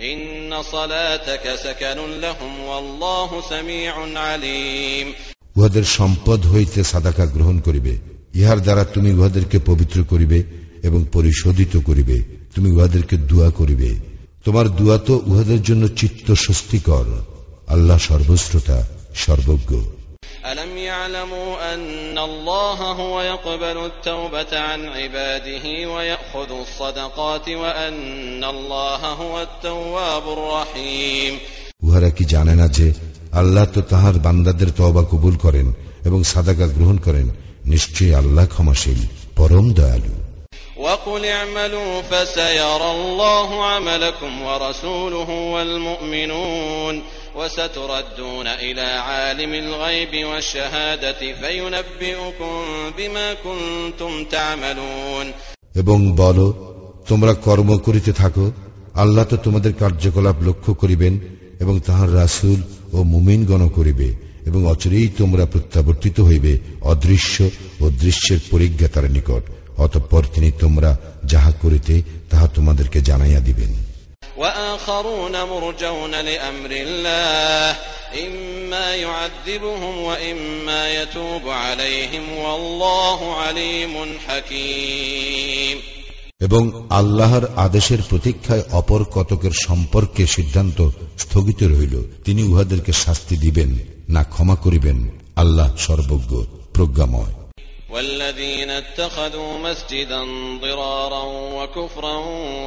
[0.03, 5.07] إن صلاتك سكن لهم والله سميع عليم
[5.55, 7.93] উহাদের সম্পদ হইতে সাদাকা গ্রহণ করিবে
[8.33, 10.39] ইহার দ্বারা তুমি উহাদেরকে পবিত্র করিবে
[10.83, 12.17] এবং পরিশোধিত করিবে
[12.55, 13.89] তুমি উহাদেরকে দুয়া করিবে
[14.45, 17.07] তোমার দুয়া তো উহাদের জন্য চিত্ত স্বস্তিকর
[17.67, 18.77] আল্লাহ সর্বশ্রোতা
[19.23, 19.71] সর্বজ্ঞ
[20.45, 30.25] ألم يعلموا أن الله هو يقبل التوبة عن عباده ويأخذ الصدقات وأن الله هو التواب
[30.29, 31.33] الرحيم
[31.83, 32.87] উহারা কি জানে না যে
[33.33, 35.67] আল্লাহ তো তাহার বান্দাদের তওবা কবুল করেন
[36.05, 37.27] এবং সাদাকা গ্রহণ করেন
[37.65, 38.99] নিশ্চয়ই আল্লাহ ক্ষমাশীল
[39.37, 40.13] পরম দয়ালু
[40.79, 46.95] وقل اعملوا فسيرى الله عملكم ورسوله والمؤمنون
[47.35, 52.55] وستردون إلى عالم الغيب والشهادة فينبئكم
[52.97, 55.25] بما كنتم تعملون
[55.75, 56.39] এবং বল
[57.07, 58.45] তোমরা কর্ম করিতে থাকো
[58.95, 61.13] আল্লাহ তো তোমাদের কার্যকলাপ লক্ষ্য করিবেন
[61.59, 62.59] এবং তাহার রাসূল
[62.93, 64.07] ও মুমিনগণ করিবে
[64.45, 67.35] এবং অচিরেই তোমরা প্রত্যাবর্তিত হইবে অদৃশ্য
[67.81, 69.43] ও দৃশ্যের পরিজ্ঞাতার নিকট
[69.77, 70.91] অতঃপর তিনি তোমরা
[71.25, 71.93] যাহা করিতে
[72.29, 73.71] তাহা তোমাদেরকে জানাইয়া দিবেন
[74.37, 77.75] وآخرون مرجون لأمر الله
[78.17, 83.93] إما يعذبهم وإما يتوب عليهم والله عليم
[84.27, 85.77] حكيم
[86.41, 90.79] এবং আল্লাহর আদেশের প্রতীক্ষায় অপর কতকের সম্পর্কে সিদ্ধান্ত
[91.17, 93.69] স্থগিত রইল তিনি উহাদেরকে শাস্তি দিবেন
[94.09, 94.97] না ক্ষমা করিবেন
[95.35, 96.31] আল্লাহ সর্বজ্ঞ
[96.73, 97.33] প্রজ্ঞাময়
[97.93, 100.21] والذين اتخذوا مسجدا
[100.61, 101.23] ضرارا
[101.55, 102.17] وكفرا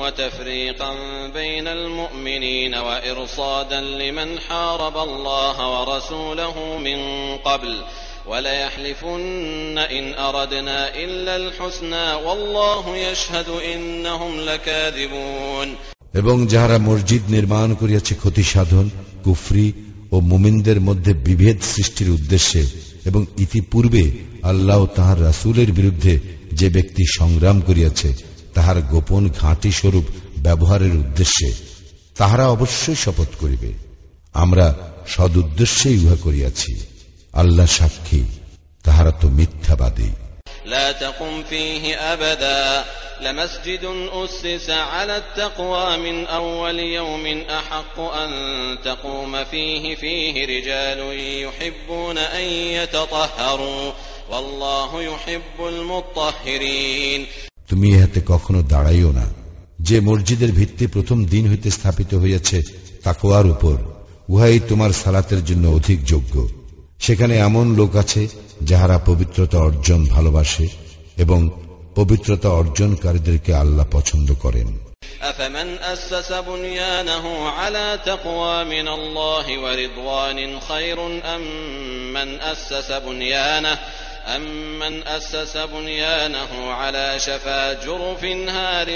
[0.00, 0.92] وتفريقا
[1.28, 6.98] بين المؤمنين وإرصادا لمن حارب الله ورسوله من
[7.36, 7.82] قبل
[8.26, 15.68] وليحلفن إن أردنا إلا الحسنى والله يشهد إنهم لكاذبون
[16.14, 18.86] এবং যাহারা মসজিদ নির্মাণ করিয়াছে ক্ষতি সাধন
[19.24, 19.68] কুফরি
[20.12, 22.62] ও মুমিনদের মধ্যে বিভেদ সৃষ্টির উদ্দেশ্যে
[23.07, 24.11] এবং ইতিপূর্বে
[24.43, 26.19] আল্লাহ তাহার রাসুলের বিরুদ্ধে
[26.53, 28.13] যে ব্যক্তি সংগ্রাম করিয়াছে,
[28.53, 30.03] তাহার গোপন ঘাঁটি স্বরূপ
[30.37, 31.53] ব্যবহারের উদ্দেশ্যে
[32.17, 33.73] তাহারা অবশ্যই শপথ করিবে।
[34.33, 34.77] আমরা
[35.07, 36.75] সদুদ্দেশ্যেই উহা করিয়াছি।
[37.33, 38.23] আল্লাহ সাক্ষী,
[38.83, 40.26] তাহারা তো মিথ্যাবাদী।
[40.66, 42.84] لا تقم فيه أبدا
[43.20, 43.84] لمسجد
[44.14, 48.30] أسس على التقوى من أول يوم أحق أن
[48.84, 51.00] تقوم فيه فيه رجال
[51.42, 52.44] يحبون أن
[52.78, 53.92] يتطهروا
[54.30, 57.26] والله يحب المطهرين
[57.68, 59.26] তুমি ইহাতে কখনো দাঁড়াইও না
[59.78, 62.58] যে মসজিদের ভিত্তি প্রথম দিন হইতে স্থাপিত হইয়াছে
[63.04, 63.76] তাকোয়ার উপর
[64.28, 66.34] উহাই তোমার সালাতের জন্য অধিক যোগ্য
[67.00, 68.22] সেখানে এমন লোক আছে
[68.70, 70.66] যাহারা পবিত্রতা অর্জন ভালোবাসে
[71.18, 71.40] এবং
[71.94, 74.68] পবিত্রতা অর্জনকারীদেরকে আল্লাহ পছন্দ করেন
[75.22, 80.98] أفمن أسس بنيانه على تقوى من الله ورضوان خير
[81.34, 81.42] أم
[82.12, 83.78] من أسس بنيانه
[84.26, 88.88] أمن أسس بنيانه على شفا جرف هار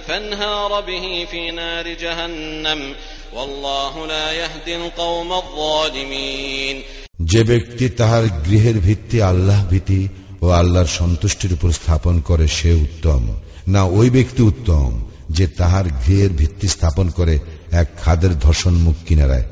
[0.00, 2.94] فانهار به في نار جهنم
[3.32, 6.82] والله لا يهدي القوم الظالمين
[7.19, 10.07] যে ব্যক্তি তাহার গৃহের ভিত্তি আল্লাহ ভীতি
[10.41, 16.29] ও আল্লাহর সন্তুষ্টির উপর স্থাপন করে, সে উত্তম। না, ওই ব্যক্তি উত্তম যে তাহার গৃহের
[16.29, 17.39] ভিত্তি স্থাপন করে
[17.71, 19.43] এক খাদের ধর্ষণ মুখ কিনারায়।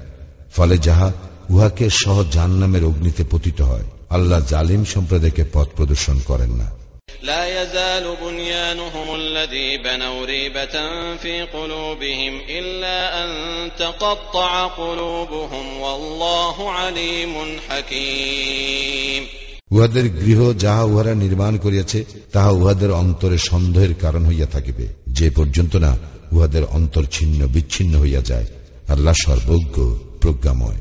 [0.55, 1.13] ফলে যাহা,
[1.49, 6.86] উহাকে সহ জাহান্নামের অগ্নিতে পতিত হয়। আল্লাহ জালিম সম্প্রদায়কে পথ প্রদর্শন করেন না।
[7.22, 10.74] لا يزال بنيانهم الذي بنوا ريبة
[11.16, 13.30] في قلوبهم إلا أن
[13.78, 17.34] تقطع قلوبهم والله عليم
[17.68, 19.22] حكيم
[19.70, 21.98] উহাদের গৃহ যাহা উহারা নির্মাণ করিয়াছে
[22.32, 24.86] তাহা উহাদের অন্তরে সন্দেহের কারণ হইয়া থাকিবে
[25.18, 25.92] যে পর্যন্ত না
[26.32, 28.46] উহাদের অন্তর ছিন্ন বিচ্ছিন্ন হইয়া যায়
[28.88, 29.76] আল্লাহ সর্বজ্ঞ
[30.22, 30.80] প্রজ্ঞাময়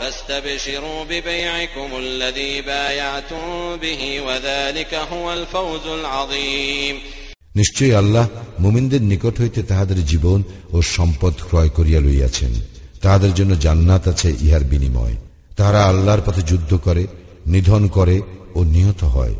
[0.00, 3.44] فاستبشروا ببيعكم الذي بايعتم
[3.76, 6.96] به وذلك هو الفوز العظيم
[7.54, 8.24] নিশ্চয়ই আল্লাহ
[8.58, 10.40] মুমিনদের নিকট হইতে তাহাদের জীবন
[10.72, 12.52] ও সম্পদ ক্রয় করিয়া লইয়াছেন
[13.02, 15.16] তাহাদের জন্য জান্নাত আছে ইহার বিনিময়
[15.56, 17.04] তাহারা আল্লাহর পথে যুদ্ধ করে
[17.46, 18.16] নিধন করে
[18.54, 19.34] ও নিহত হয়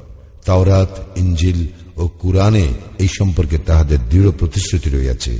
[0.46, 1.60] তাওরাত ইঞ্জিল
[1.96, 2.66] ও কুরআনে
[2.98, 5.32] এই সম্পর্কে তাহাদের দৃঢ় প্রতিশ্রুতি রইয়াছে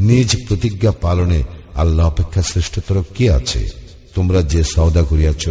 [0.00, 1.40] নিজ প্রতিজ্ঞা পালনে
[1.74, 3.62] আল্লাহ অপেক্ষা শ্রেষ্ঠতর কে আছে
[4.14, 5.44] তোমরা যে সওদা করিয়াছ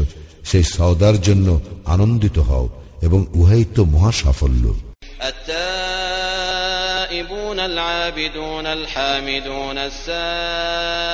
[0.43, 1.47] সেই সওদার জন্য
[1.85, 2.65] আনন্দিত হও
[3.01, 4.65] এবং উহাই তো মহা সাফল্য
[7.07, 11.07] التائبون العابدون الحامدون السائحون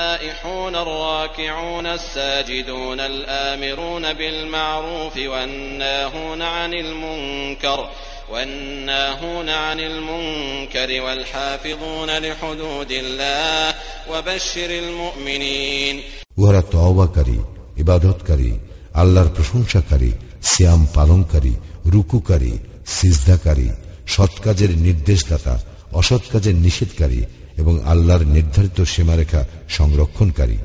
[0.76, 7.88] الراكعون الساجدون الآمرون بالمعروف والناهون عن المنكر
[8.30, 13.74] والناهون عن المنكر والحافظون لحدود الله
[14.10, 15.96] وبشر المؤمنين
[16.38, 17.38] উহারা তওবাকারী
[17.82, 18.50] ইবাদতকারী
[18.94, 20.12] আল্লাহর প্রশংসাকারী
[20.42, 21.54] শ্যাম পালনকারী
[21.86, 22.54] রুকুকারী
[22.88, 23.68] সিজদাকারী
[24.06, 25.54] সৎ কাজের নির্দেশদাতা
[25.92, 27.20] অসৎ কাজের নিষেধকারী
[27.58, 30.58] এবং আল্লাহর নির্ধারিত সীমারেখা সংরক্ষণকারী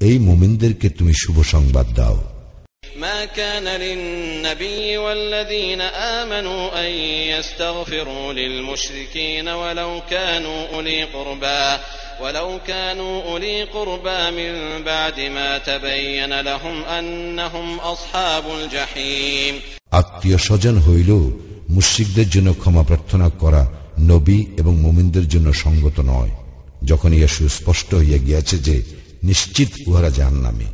[0.00, 2.16] এই মুমিনদেরকে তুমি শুভ সংবাদ দাও
[2.96, 6.90] ما كان للنبي والذين آمنوا أن
[7.30, 11.82] يستغفروا للمشركين ولو كانوا أولي قربى
[12.20, 19.54] ولو كانوا أولي قربى من بعد ما تبين لهم أنهم أصحاب الجحيم
[19.92, 21.10] আত্মীয় স্বজন হইল
[21.68, 23.62] মুশ্রিকদের জন্য ক্ষমা প্রার্থনা করা
[24.10, 26.32] নবী এবং মুমিনদের জন্য সঙ্গত নয়
[26.84, 28.76] যখন ইয়া সুস্পষ্ট হইয়া গিয়াছে যে
[29.22, 30.68] নিশ্চিত উহারা জাহান্নামী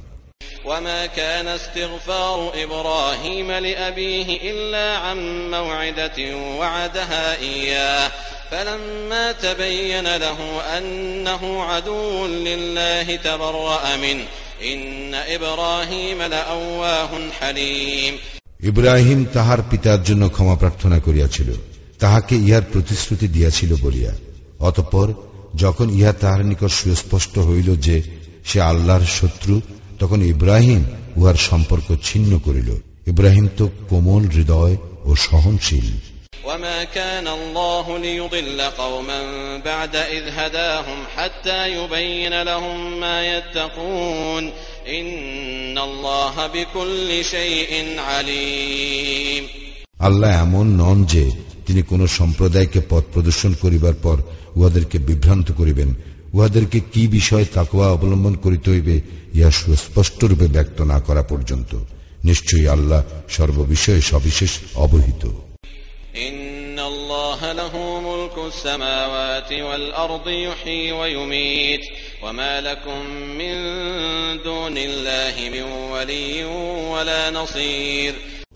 [0.65, 5.19] وما كان استغفار إبراهيم لأبيه إلا عن
[5.51, 8.11] موعدة وعدها إياه
[8.51, 10.39] فلما تبين له
[10.79, 14.25] أنه عدو لله تبرأ منه
[14.65, 18.15] إن إبراهيم لأواه حليم
[18.63, 21.49] ইব্রাহিম তাহার পিতার জন্য ক্ষমা প্রার্থনা করিয়াছিল
[21.99, 24.13] তাহাকে ইহার প্রতিশ্রুতি দিয়াছিল বলিয়া
[24.61, 25.09] অতঃপর
[25.57, 27.97] যখন ইহা তাহার নিকট সুস্পষ্ট হইল যে
[28.45, 29.55] সে আল্লাহর শত্রু
[29.99, 30.83] তখন ইব্রাহিম
[31.17, 32.71] উহার সম্পর্ক ছিন্ন করিল
[33.07, 34.75] ইব্রাহিম তো কোমল হৃদয়
[35.05, 35.89] ও সহনশীল
[36.45, 39.21] وما كان الله ليضل قوما
[39.61, 44.45] بعد إذ هداهم حتى يبين لهم ما يتقون
[44.89, 49.43] إن الله بكل شيء عليم
[50.01, 51.25] আল্লাহ এমন নন যে
[51.67, 54.17] তিনি কোন সম্প্রদায়কে পথ প্রদর্শন করিবার পর
[54.57, 55.89] উহাদেরকে বিভ্রান্ত করিবেন
[56.34, 59.02] উহাদেরকে কি বিষয়ে তাকুয়া অবলম্বন করিতে হইবে
[59.34, 61.76] ইহা সুস্পষ্টরূপে ব্যক্ত না করা পর্যন্ত।
[62.24, 65.30] নিশ্চয়ই আল্লাহ সর্ববিষয়ে সবিশেষ অবহিত।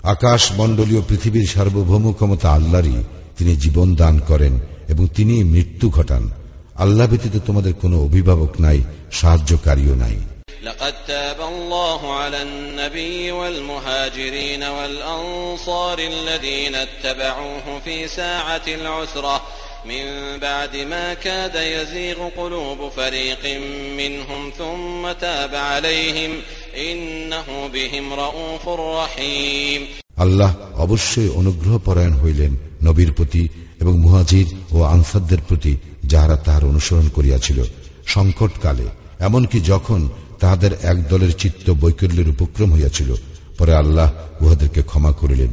[0.03, 3.03] আকাশ মন্ডলীয় পৃথিবীর সার্বভৌম ক্ষমতা আল্লাহরই।
[3.37, 6.40] তিনি জীবন দান করেন এবং তিনি মৃত্যু ঘটান।
[6.80, 8.78] আল্লাহ ব্যতীত তোমাদের কোনো অভিভাবক নাই
[9.12, 10.16] সাহায্যকারীও নাই
[10.62, 19.36] لقد تاب الله على النبي والمهاجرين والأنصار الذين اتبعوه في ساعة العسرة
[19.84, 20.04] من
[20.38, 23.60] بعد ما كاد يزيغ قلوب فريق
[23.98, 26.32] منهم ثم تاب عليهم
[26.78, 29.80] إنه بهم رؤوف رحيم
[30.18, 33.42] আল্লাহ অবশ্যই অনুগ্রহ পরায়ণ হইলেন নবীর প্রতি
[33.80, 35.72] এবং মুহাজির ও আনসারদের প্রতি
[36.04, 37.58] যাহারা তাহার অনুসরণ করিয়াছিল
[38.06, 38.86] সংকটকালে
[39.20, 40.00] এমনকি যখন
[40.40, 43.10] তাহাদের এক দলের চিত্ত বৈকল্যের উপক্রম হইয়াছিল
[43.58, 44.08] পরে আল্লাহ
[44.40, 45.50] উহাদেরকে ক্ষমা করিলেন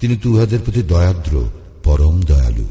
[0.00, 1.34] তিনি তো উহাদের প্রতি দয়াদ্র
[1.84, 2.66] পরম দয়ালু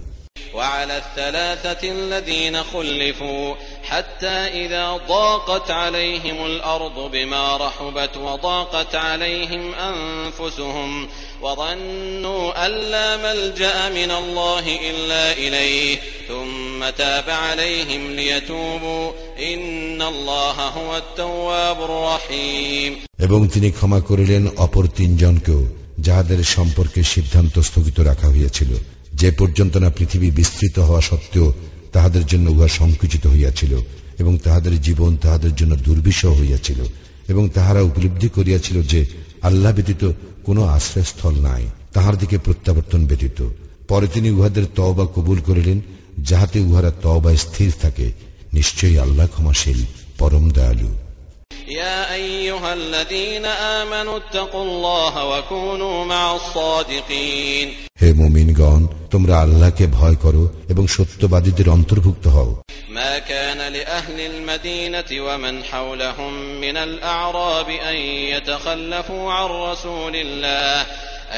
[0.56, 3.46] وعلى الثلاثة الذين خلفوا
[3.88, 11.08] حتى إذا ضاقت عليهم الأرض بما رحبت وضاقت عليهم أنفسهم
[11.42, 15.98] وظنوا أن لا ملجأ من الله إلا إليه
[16.28, 19.12] ثم تاب عليهم ليتوبوا
[19.44, 25.62] إن الله هو التواب الرحيم এবং তিনি ক্ষমা করিলেন অপর তিনজনকেও
[26.00, 28.72] যাহাদের সম্পর্কে সিদ্ধান্ত স্থগিত রাখা হইয়াছিল
[29.14, 31.48] যে পর্যন্ত না পৃথিবী বিস্তৃত হওয়া সত্ত্বেও
[31.99, 33.79] তাহাদের জন্য উহা সংকুচিত হইয়াছিল
[34.19, 36.85] এবং তাহাদের জীবন তাহাদের জন্য দুর্বিষহ হইয়াছিল
[37.29, 39.07] এবং তাহারা উপলব্ধি করিয়াছিল যে
[39.43, 40.13] আল্লাহ ব্যতীত
[40.45, 43.49] কোনো আশ্রয়স্থল নাই, তাহার দিকে প্রত্যাবর্তন ব্যতীত।
[43.89, 45.81] পরে তিনি উহাদের তওবা কবুল করিলেন,
[46.19, 48.13] যাহাতে উহারা তওবায় স্থির থাকে।
[48.53, 49.85] নিশ্চয়ই আল্লাহ ক্ষমাশীল,
[50.19, 51.08] পরম দয়ালু।
[51.68, 57.68] يا أيها الذين آمنوا اتقوا الله وكونوا مع الصادقين
[58.02, 58.82] হে মুমিনগণ
[59.14, 62.50] তোমরা আল্লাহকে ভয় করো এবং সত্যবাদীদের অন্তর্ভুক্ত হও
[62.98, 67.98] ما كان لأهل المدينة ومن حولهم من الأعراب أن
[68.34, 70.78] يتخلفوا عن رسول الله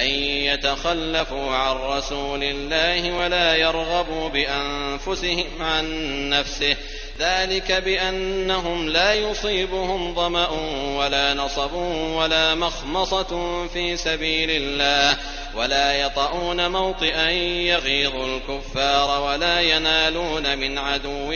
[0.01, 0.09] أن
[0.49, 5.85] يتخلفوا عن رسول الله ولا يرغبوا بأنفسهم عن
[6.29, 6.75] نفسه
[7.19, 10.49] ذلك بأنهم لا يصيبهم ظمأ
[10.97, 11.73] ولا نصب
[12.19, 13.31] ولا مخمصة
[13.67, 15.17] في سبيل الله
[15.55, 17.29] ولا يطؤون موطئا
[17.71, 21.31] يغيظ الكفار ولا ينالون من عدو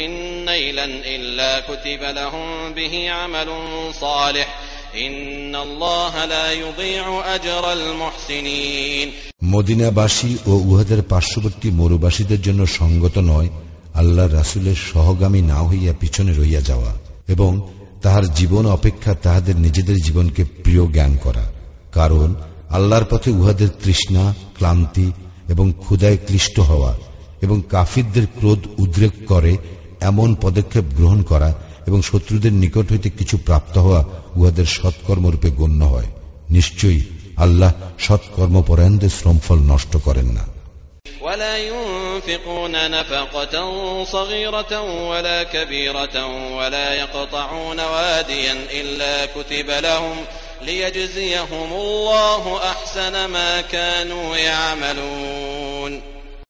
[0.45, 3.49] نيلا إلا كتب لهم به عمل
[3.93, 4.59] صالح
[4.95, 9.11] إن الله لا يضيع أجر المحسنين
[9.43, 13.49] মদিনাবাসী ও উহাদের পার্শ্ববর্তী মরুবাসীদের জন্য সঙ্গত নয়
[13.94, 16.94] আল্লাহ রাসুলের সহগামী না হইয়া পিছনে রইয়া যাওয়া
[17.28, 17.68] এবং
[18.02, 21.52] তাহার জীবন অপেক্ষা তাহাদের নিজেদের জীবনকে প্রিয় জ্ঞান করা।
[21.92, 22.34] কারণ
[22.70, 25.12] আল্লাহর পথে উহাদের তৃষ্ণা, ক্লান্তি
[25.48, 26.98] এবং ক্ষুদায় ক্লিষ্ট হওয়া
[27.42, 29.56] এবং কাফিরদের ক্রোধ উদ্রেক করে
[30.00, 31.54] এমন পদক্ষেপ গ্রহণ করা
[31.86, 34.04] এবং শত্রুদের নিকট হইতে কিছু প্রাপ্ত হওয়া
[34.36, 36.06] উহাদের সৎকর্মরূপে গণ্য হয়।
[36.50, 37.00] নিশ্চয়ই
[37.36, 40.53] আল্লাহ সৎকর্মপরায়ণদের শ্রমফল নষ্ট করেন না।
[41.23, 43.55] ولا ينفقون نفقة
[44.05, 46.15] صغيرة ولا كبيرة
[46.57, 50.17] ولا يقطعون واديا إلا كتب لهم
[50.61, 55.91] ليجزيهم الله أحسن ما كانوا يعملون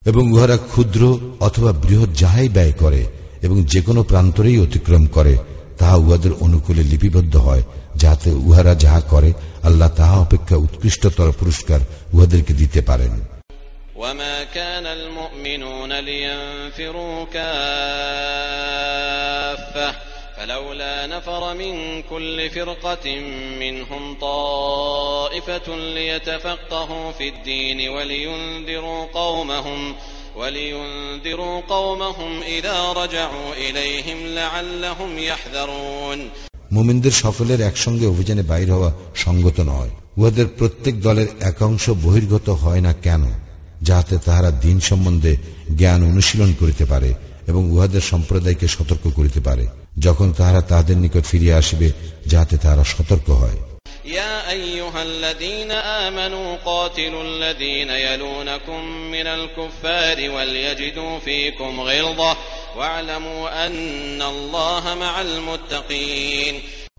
[0.06, 1.02] এবং উহারা ক্ষুদ্র
[1.40, 3.02] অথবা বৃহৎ যাহাই ব্যয় করে
[3.42, 5.34] এবং যে কোনো প্রান্তরেই অতিক্রম করে
[5.80, 7.64] তাহা উহাদের অনুকূলে লিপিবদ্ধ হয়
[7.96, 9.30] যাহাতে উহারা যাহা করে
[9.64, 11.80] আল্লাহ তাহা অপেক্ষা উৎকৃষ্টতর পুরস্কার
[12.14, 13.14] উহাদেরকে দিতে পারেন
[13.96, 17.26] وما كان المؤمنون لينفروا
[18.70, 19.96] كافة
[20.38, 23.20] فلولا نفر من كل فرقة
[23.60, 29.96] منهم طائفة ليتفقهوا في الدين ولينذروا قومهم
[30.36, 36.20] ولينذروا قومهم إذا رجعوا إليهم لعلهم يحذرون
[36.72, 42.94] মুমিনদের সকলের একসঙ্গে অভিযানে বাইর হওয়া সঙ্গত নয় উহাদের প্রত্যেক দলের একাংশ বহির্গত হয় না
[43.04, 43.24] কেন
[43.84, 45.34] যাহাতে তাহারা দিন সম্বন্ধে
[45.80, 47.12] জ্ঞান অনুশীলন করিতে পারে
[47.48, 49.66] এবং উহাদের সম্প্রদায়কে সতর্ক করিতে পারে
[49.98, 51.90] যখন তাহারা তাহাদের নিকট ফিরিয়া আসিবে
[52.28, 53.60] যাহাতে তাহারা সতর্ক হয়
[54.12, 55.72] يا أيها الذين
[56.06, 58.82] آمنوا قاتلوا الذين يلونكم
[59.12, 62.32] من الكفار وليجدوا فيكم غلظة
[62.78, 66.56] واعلموا أن الله مع المتقين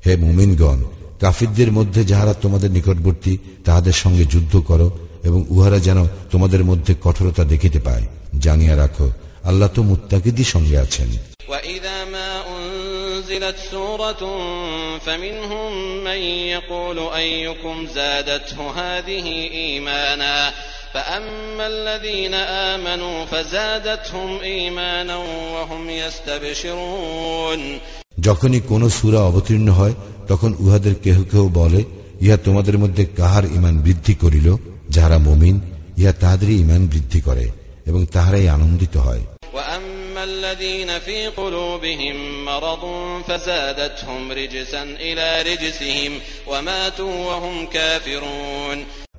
[0.06, 0.78] হে মুমিনগণ
[1.20, 3.32] কাফিরদের মধ্যে যাহারা তোমাদের নিকটবর্তী
[3.64, 4.88] তাহাদের সঙ্গে যুদ্ধ করো
[5.24, 5.98] এবং উহারা যেন
[6.32, 8.04] তোমাদের মধ্যে কঠোরতা দেখিতে পায়
[8.38, 9.06] জানিয়া রাখো
[9.44, 11.10] আল্লাহ তো মুত্তাকিদি সঙ্গে আছেন
[11.50, 14.22] وإذا ما أنزلت سورة
[14.98, 15.70] فمنهم
[16.04, 20.36] من يقول أيكم زادته هذه إيمانا
[20.94, 22.34] فأما الذين
[22.68, 25.16] آمنوا فزادتهم إيمانا
[25.54, 27.60] وهم يستبشرون
[28.26, 29.94] যখনই কোন সূরা অবতীর্ণ হয়
[30.28, 31.80] তখন উহাদের কেহ কেহ বলে
[32.20, 34.48] ইহা তোমাদের মধ্যে কাহার ইমান বৃদ্ধি করিল
[34.95, 35.59] যাহারা মুমিন
[35.97, 37.51] ইহা তাহাদেরই ইমান বৃদ্ধি করে
[37.85, 39.21] এবং তাহারাই আনন্দিত হয়।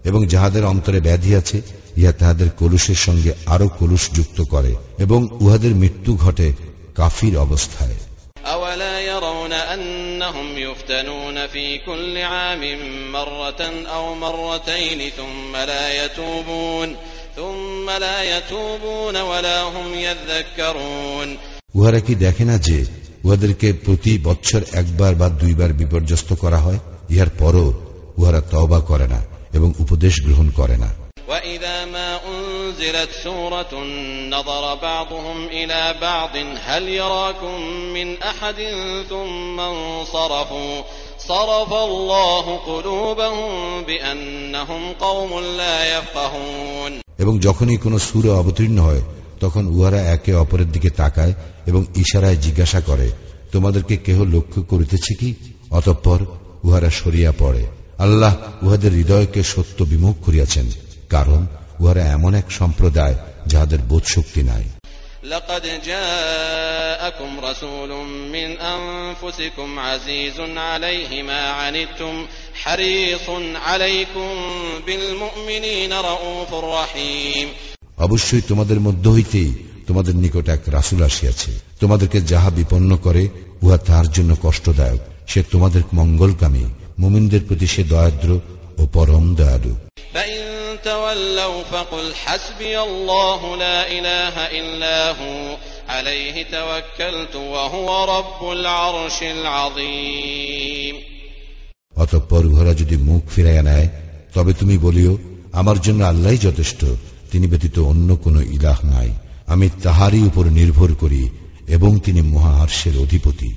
[0.04, 1.62] এবং যাহাদের অন্তরে ব্যাধি আছে
[1.96, 6.52] ইহা তাহাদের কলুষের সঙ্গে আরও কলুষ যুক্ত করে এবং উহাদের মৃত্যু ঘটে
[6.94, 7.94] কাফির অবস্থায়।
[10.75, 12.61] يفتنون في كل عام
[13.11, 16.95] مرة أو مرتين ثم لا يتوبون
[17.35, 21.37] ثم لا يتوبون ولا هم يذكرون
[21.75, 22.77] উহারা কি দেখে না যে
[23.23, 26.79] উহাদেরকে প্রতি বৎসর একবার বা দুইবার বিপর্যস্ত করা হয়
[27.09, 27.67] ইহার পরও
[28.17, 29.19] উহারা তওবা করে না
[29.53, 30.89] এবং উপদেশ গ্রহণ করে না
[31.27, 33.83] وإذا ما أنزلت سورة
[34.29, 37.61] نظر بعضهم إلى بعض هل يراكم
[37.93, 38.55] من أحد
[39.09, 40.81] ثم انصرفوا
[41.19, 49.03] صرف الله قلوبهم بأنهم قوم لا يفقهون এবং যখনই কোনো সুরে অবতীর্ণ হয়
[49.39, 51.33] তখন উহারা একে অপরের দিকে তাকায়
[51.67, 53.07] এবং ইশারায় জিজ্ঞাসা করে
[53.51, 55.29] তোমাদেরকে কেহ লক্ষ্য করিতেছে কি
[55.71, 56.19] অতঃপর
[56.63, 57.63] উহারা সরিয়া পড়ে
[57.99, 60.67] আল্লাহ উহাদের হৃদয়কে সত্য বিমুখ করিয়াছেন
[61.09, 61.41] কারণ
[61.79, 63.15] উহারা এমন এক সম্প্রদায়
[63.47, 64.65] যাহাদের বোধশক্তি নাই
[65.25, 67.91] لقد جاءكم رسول
[68.27, 72.13] من أنفسكم عزيز عليه ما عنتم
[72.55, 73.27] حريص
[73.57, 74.29] عليكم
[74.87, 77.47] بالمؤمنين رؤوف رحيم
[77.97, 79.51] অবশ্যই তোমাদের মধ্য হইতেই
[79.87, 81.51] তোমাদের নিকট এক রাসুল আসিয়াছে
[81.81, 83.23] তোমাদেরকে যাহা বিপন্ন করে
[83.61, 86.65] উহা তাহার জন্য কষ্টদায়ক সে তোমাদের মঙ্গলকামী
[86.99, 88.29] মুমিনদের প্রতি সে দয়াদ্র
[88.77, 89.73] ও পরম দয়ালু
[90.15, 95.57] فإن تولوا فقل حسبي الله لا إله إلا هو
[95.89, 100.95] عليه توكلت وهو رب العرش العظيم
[101.95, 103.87] অতঃপর উহারা যদি মুখ ফিরাইয়া নেয়
[104.35, 105.13] তবে তুমি বলিও
[105.51, 106.81] আমার জন্য আল্লাহ যথেষ্ট
[107.31, 109.09] তিনি ব্যতীত অন্য কোনো ইলাহ নাই
[109.47, 111.23] আমি তাহারই উপর নির্ভর করি
[111.67, 113.51] এবং তিনি মহা আর্শের অধিপতি